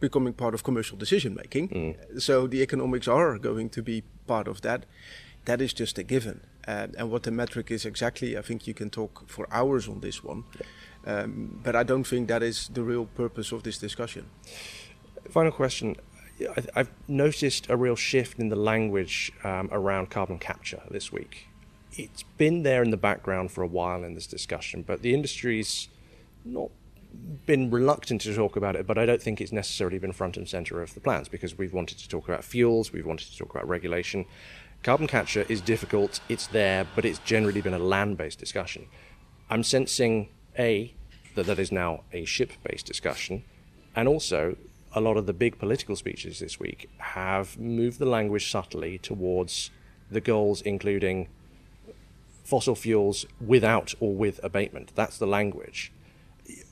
becoming 0.00 0.32
part 0.32 0.54
of 0.54 0.62
commercial 0.62 0.96
decision 0.96 1.34
making. 1.34 1.68
Mm. 1.68 2.22
So 2.22 2.46
the 2.46 2.62
economics 2.62 3.08
are 3.08 3.38
going 3.38 3.68
to 3.70 3.82
be 3.82 4.02
part 4.26 4.48
of 4.48 4.60
that. 4.62 4.86
that 5.44 5.60
is 5.60 5.72
just 5.72 5.98
a 5.98 6.02
given. 6.02 6.40
Uh, 6.66 6.88
and 6.98 7.10
what 7.10 7.22
the 7.22 7.30
metric 7.30 7.70
is 7.70 7.86
exactly, 7.86 8.36
I 8.36 8.42
think 8.42 8.66
you 8.66 8.74
can 8.74 8.90
talk 8.90 9.28
for 9.28 9.48
hours 9.50 9.88
on 9.88 10.00
this 10.00 10.22
one. 10.22 10.44
Um, 11.06 11.60
but 11.64 11.74
I 11.74 11.82
don't 11.82 12.04
think 12.04 12.28
that 12.28 12.42
is 12.42 12.68
the 12.68 12.82
real 12.82 13.06
purpose 13.06 13.50
of 13.50 13.62
this 13.62 13.78
discussion. 13.78 14.26
Final 15.30 15.52
question. 15.52 15.96
I've 16.74 16.90
noticed 17.06 17.68
a 17.68 17.76
real 17.76 17.96
shift 17.96 18.38
in 18.38 18.48
the 18.48 18.56
language 18.56 19.32
um, 19.44 19.68
around 19.72 20.10
carbon 20.10 20.38
capture 20.38 20.82
this 20.90 21.12
week. 21.12 21.48
It's 21.92 22.22
been 22.36 22.62
there 22.62 22.82
in 22.82 22.90
the 22.90 22.96
background 22.96 23.50
for 23.50 23.62
a 23.62 23.66
while 23.66 24.04
in 24.04 24.14
this 24.14 24.26
discussion, 24.26 24.82
but 24.82 25.02
the 25.02 25.14
industry's 25.14 25.88
not 26.44 26.70
been 27.46 27.70
reluctant 27.70 28.20
to 28.20 28.34
talk 28.34 28.56
about 28.56 28.76
it, 28.76 28.86
but 28.86 28.98
I 28.98 29.06
don't 29.06 29.22
think 29.22 29.40
it's 29.40 29.52
necessarily 29.52 29.98
been 29.98 30.12
front 30.12 30.36
and 30.36 30.48
center 30.48 30.82
of 30.82 30.94
the 30.94 31.00
plans 31.00 31.28
because 31.28 31.56
we've 31.56 31.72
wanted 31.72 31.98
to 31.98 32.08
talk 32.08 32.28
about 32.28 32.44
fuels, 32.44 32.92
we've 32.92 33.06
wanted 33.06 33.30
to 33.30 33.36
talk 33.36 33.50
about 33.50 33.66
regulation. 33.66 34.24
Carbon 34.82 35.06
capture 35.06 35.44
is 35.48 35.60
difficult, 35.60 36.20
it's 36.28 36.46
there, 36.46 36.86
but 36.94 37.04
it's 37.04 37.18
generally 37.20 37.60
been 37.60 37.74
a 37.74 37.78
land 37.78 38.16
based 38.16 38.38
discussion. 38.38 38.86
I'm 39.50 39.64
sensing, 39.64 40.28
A, 40.58 40.94
that 41.34 41.46
that 41.46 41.58
is 41.58 41.72
now 41.72 42.04
a 42.12 42.24
ship 42.24 42.52
based 42.62 42.86
discussion, 42.86 43.44
and 43.96 44.06
also 44.06 44.56
a 44.94 45.00
lot 45.00 45.16
of 45.16 45.26
the 45.26 45.32
big 45.32 45.58
political 45.58 45.96
speeches 45.96 46.40
this 46.40 46.58
week 46.58 46.88
have 46.98 47.58
moved 47.58 47.98
the 47.98 48.06
language 48.06 48.50
subtly 48.50 48.98
towards 48.98 49.70
the 50.10 50.20
goals, 50.20 50.62
including 50.62 51.28
fossil 52.44 52.74
fuels 52.74 53.26
without 53.40 53.94
or 54.00 54.14
with 54.14 54.40
abatement. 54.42 54.92
That's 54.94 55.18
the 55.18 55.26
language. 55.26 55.92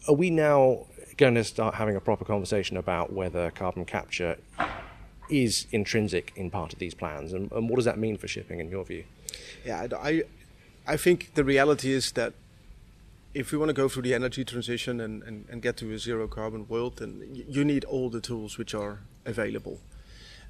Are 0.08 0.14
we 0.14 0.30
now 0.30 0.86
going 1.16 1.34
to 1.34 1.44
start 1.44 1.74
having 1.74 1.96
a 1.96 2.00
proper 2.00 2.24
conversation 2.24 2.76
about 2.76 3.12
whether 3.12 3.50
carbon 3.50 3.84
capture 3.84 4.38
is 5.28 5.66
intrinsic 5.72 6.32
in 6.36 6.50
part 6.50 6.72
of 6.72 6.78
these 6.78 6.94
plans, 6.94 7.32
and, 7.32 7.50
and 7.52 7.68
what 7.68 7.76
does 7.76 7.84
that 7.84 7.98
mean 7.98 8.16
for 8.16 8.28
shipping, 8.28 8.60
in 8.60 8.70
your 8.70 8.84
view? 8.84 9.04
Yeah, 9.64 9.86
I, 9.98 10.22
I 10.86 10.96
think 10.96 11.34
the 11.34 11.44
reality 11.44 11.92
is 11.92 12.12
that 12.12 12.32
if 13.36 13.52
we 13.52 13.58
want 13.58 13.68
to 13.68 13.74
go 13.74 13.86
through 13.88 14.02
the 14.02 14.14
energy 14.14 14.44
transition 14.44 14.98
and, 15.00 15.22
and, 15.22 15.44
and 15.50 15.60
get 15.60 15.76
to 15.76 15.92
a 15.92 15.98
zero 15.98 16.26
carbon 16.26 16.66
world, 16.68 16.96
then 16.96 17.28
you 17.32 17.64
need 17.64 17.84
all 17.84 18.08
the 18.08 18.20
tools 18.20 18.56
which 18.56 18.74
are 18.74 19.00
available. 19.26 19.78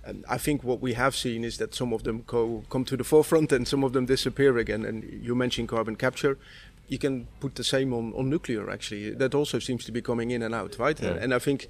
And 0.05 0.25
I 0.28 0.38
think 0.38 0.62
what 0.62 0.81
we 0.81 0.93
have 0.93 1.16
seen 1.16 1.43
is 1.43 1.59
that 1.59 1.75
some 1.75 1.93
of 1.93 2.05
them 2.05 2.23
co- 2.23 2.62
come 2.71 2.85
to 2.85 2.97
the 2.97 3.02
forefront 3.02 3.50
and 3.50 3.66
some 3.66 3.83
of 3.83 3.93
them 3.93 4.07
disappear 4.07 4.57
again. 4.59 4.85
And 4.85 5.02
you 5.02 5.35
mentioned 5.35 5.69
carbon 5.69 5.97
capture. 5.97 6.38
You 6.87 6.99
can 6.99 7.26
put 7.40 7.57
the 7.57 7.64
same 7.64 7.93
on, 7.93 8.12
on 8.14 8.31
nuclear, 8.31 8.71
actually. 8.71 9.11
That 9.11 9.35
also 9.35 9.59
seems 9.59 9.85
to 9.87 9.93
be 9.93 10.00
coming 10.00 10.31
in 10.31 10.43
and 10.43 10.55
out, 10.55 10.78
right? 10.78 11.00
Yeah. 11.02 11.14
And 11.21 11.35
I 11.35 11.40
think 11.40 11.66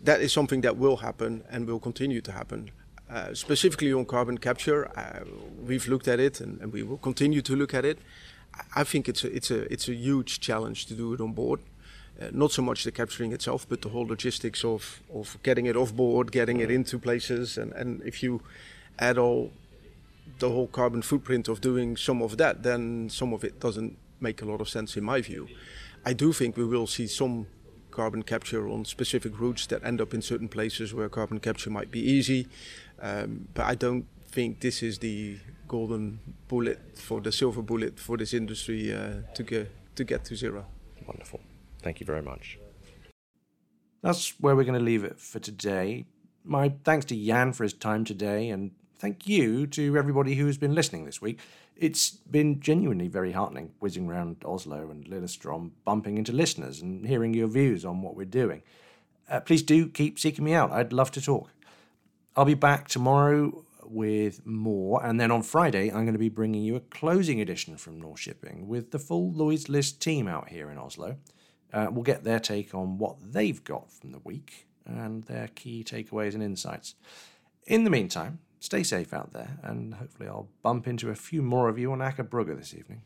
that 0.00 0.20
is 0.20 0.32
something 0.32 0.60
that 0.60 0.76
will 0.76 0.98
happen 0.98 1.42
and 1.50 1.66
will 1.66 1.80
continue 1.80 2.20
to 2.20 2.30
happen. 2.30 2.70
Uh, 3.10 3.34
specifically 3.34 3.92
on 3.92 4.04
carbon 4.04 4.38
capture, 4.38 4.88
uh, 4.96 5.24
we've 5.60 5.88
looked 5.88 6.06
at 6.06 6.20
it 6.20 6.40
and, 6.40 6.60
and, 6.60 6.72
we 6.72 6.82
will 6.82 6.98
continue 6.98 7.40
to 7.40 7.54
look 7.54 7.72
at 7.72 7.84
it. 7.84 7.98
I 8.74 8.84
think 8.84 9.08
it's 9.08 9.24
a, 9.24 9.34
it's 9.34 9.50
a 9.50 9.72
it's 9.72 9.88
a 9.88 9.94
huge 9.94 10.40
challenge 10.40 10.86
to 10.86 10.94
do 10.94 11.14
it 11.14 11.20
on 11.20 11.32
board. 11.32 11.60
Uh, 12.20 12.28
not 12.32 12.50
so 12.50 12.62
much 12.62 12.84
the 12.84 12.92
capturing 12.92 13.32
itself, 13.32 13.66
but 13.68 13.82
the 13.82 13.90
whole 13.90 14.06
logistics 14.06 14.64
of, 14.64 15.02
of 15.14 15.36
getting 15.42 15.66
it 15.66 15.76
off 15.76 15.94
board, 15.94 16.32
getting 16.32 16.60
it 16.60 16.70
into 16.70 16.98
places, 16.98 17.58
and, 17.58 17.72
and 17.72 18.02
if 18.04 18.22
you 18.22 18.40
add 18.98 19.18
all 19.18 19.52
the 20.38 20.48
whole 20.48 20.66
carbon 20.66 21.02
footprint 21.02 21.46
of 21.48 21.60
doing 21.60 21.94
some 21.96 22.22
of 22.22 22.38
that, 22.38 22.62
then 22.62 23.10
some 23.10 23.34
of 23.34 23.44
it 23.44 23.60
doesn't 23.60 23.98
make 24.20 24.40
a 24.40 24.46
lot 24.46 24.62
of 24.62 24.68
sense 24.68 24.96
in 24.96 25.04
my 25.04 25.20
view. 25.20 25.46
I 26.06 26.14
do 26.14 26.32
think 26.32 26.56
we 26.56 26.64
will 26.64 26.86
see 26.86 27.06
some 27.06 27.48
carbon 27.90 28.22
capture 28.22 28.68
on 28.68 28.84
specific 28.84 29.38
routes 29.38 29.66
that 29.66 29.84
end 29.84 30.00
up 30.00 30.14
in 30.14 30.22
certain 30.22 30.48
places 30.48 30.94
where 30.94 31.08
carbon 31.08 31.40
capture 31.40 31.70
might 31.70 31.90
be 31.90 32.00
easy, 32.00 32.48
um, 33.00 33.48
but 33.52 33.66
I 33.66 33.74
don't 33.74 34.06
think 34.26 34.60
this 34.60 34.82
is 34.82 34.98
the 34.98 35.38
golden 35.68 36.20
bullet 36.48 36.98
for 36.98 37.20
the 37.20 37.32
silver 37.32 37.62
bullet 37.62 37.98
for 37.98 38.16
this 38.16 38.32
industry 38.32 38.92
uh, 38.92 39.22
to 39.34 39.42
get 39.42 39.70
to 39.96 40.04
get 40.04 40.24
to 40.24 40.36
zero. 40.36 40.66
Wonderful. 41.06 41.40
Thank 41.82 42.00
you 42.00 42.06
very 42.06 42.22
much. 42.22 42.58
That's 44.02 44.38
where 44.40 44.54
we're 44.54 44.64
going 44.64 44.78
to 44.78 44.84
leave 44.84 45.04
it 45.04 45.18
for 45.18 45.38
today. 45.38 46.04
My 46.44 46.74
thanks 46.84 47.06
to 47.06 47.16
Jan 47.16 47.52
for 47.52 47.64
his 47.64 47.72
time 47.72 48.04
today, 48.04 48.50
and 48.50 48.70
thank 48.98 49.26
you 49.26 49.66
to 49.68 49.96
everybody 49.96 50.34
who 50.34 50.46
has 50.46 50.58
been 50.58 50.74
listening 50.74 51.04
this 51.04 51.20
week. 51.20 51.40
It's 51.76 52.10
been 52.10 52.60
genuinely 52.60 53.08
very 53.08 53.32
heartening 53.32 53.72
whizzing 53.80 54.08
around 54.08 54.36
Oslo 54.44 54.90
and 54.90 55.04
Lillestrøm, 55.06 55.72
bumping 55.84 56.18
into 56.18 56.32
listeners 56.32 56.80
and 56.80 57.06
hearing 57.06 57.34
your 57.34 57.48
views 57.48 57.84
on 57.84 58.00
what 58.00 58.16
we're 58.16 58.24
doing. 58.24 58.62
Uh, 59.28 59.40
please 59.40 59.62
do 59.62 59.88
keep 59.88 60.18
seeking 60.18 60.44
me 60.44 60.54
out. 60.54 60.70
I'd 60.70 60.92
love 60.92 61.10
to 61.12 61.20
talk. 61.20 61.50
I'll 62.36 62.44
be 62.44 62.54
back 62.54 62.88
tomorrow 62.88 63.65
with 63.90 64.44
more. 64.46 65.04
And 65.04 65.20
then 65.20 65.30
on 65.30 65.42
Friday, 65.42 65.88
I'm 65.88 66.04
going 66.04 66.12
to 66.12 66.18
be 66.18 66.28
bringing 66.28 66.62
you 66.62 66.76
a 66.76 66.80
closing 66.80 67.40
edition 67.40 67.76
from 67.76 68.00
Nor-Shipping 68.00 68.68
with 68.68 68.90
the 68.90 68.98
full 68.98 69.32
Lloyd's 69.32 69.68
List 69.68 70.00
team 70.00 70.28
out 70.28 70.48
here 70.48 70.70
in 70.70 70.78
Oslo. 70.78 71.16
Uh, 71.72 71.88
we'll 71.90 72.02
get 72.02 72.24
their 72.24 72.40
take 72.40 72.74
on 72.74 72.98
what 72.98 73.16
they've 73.20 73.62
got 73.64 73.90
from 73.92 74.12
the 74.12 74.20
week 74.20 74.66
and 74.84 75.24
their 75.24 75.48
key 75.48 75.84
takeaways 75.84 76.34
and 76.34 76.42
insights. 76.42 76.94
In 77.66 77.84
the 77.84 77.90
meantime, 77.90 78.38
stay 78.60 78.82
safe 78.82 79.12
out 79.12 79.32
there, 79.32 79.58
and 79.62 79.94
hopefully, 79.94 80.28
I'll 80.28 80.48
bump 80.62 80.86
into 80.86 81.10
a 81.10 81.14
few 81.14 81.42
more 81.42 81.68
of 81.68 81.78
you 81.78 81.92
on 81.92 81.98
Brygge 81.98 82.56
this 82.56 82.74
evening. 82.74 83.02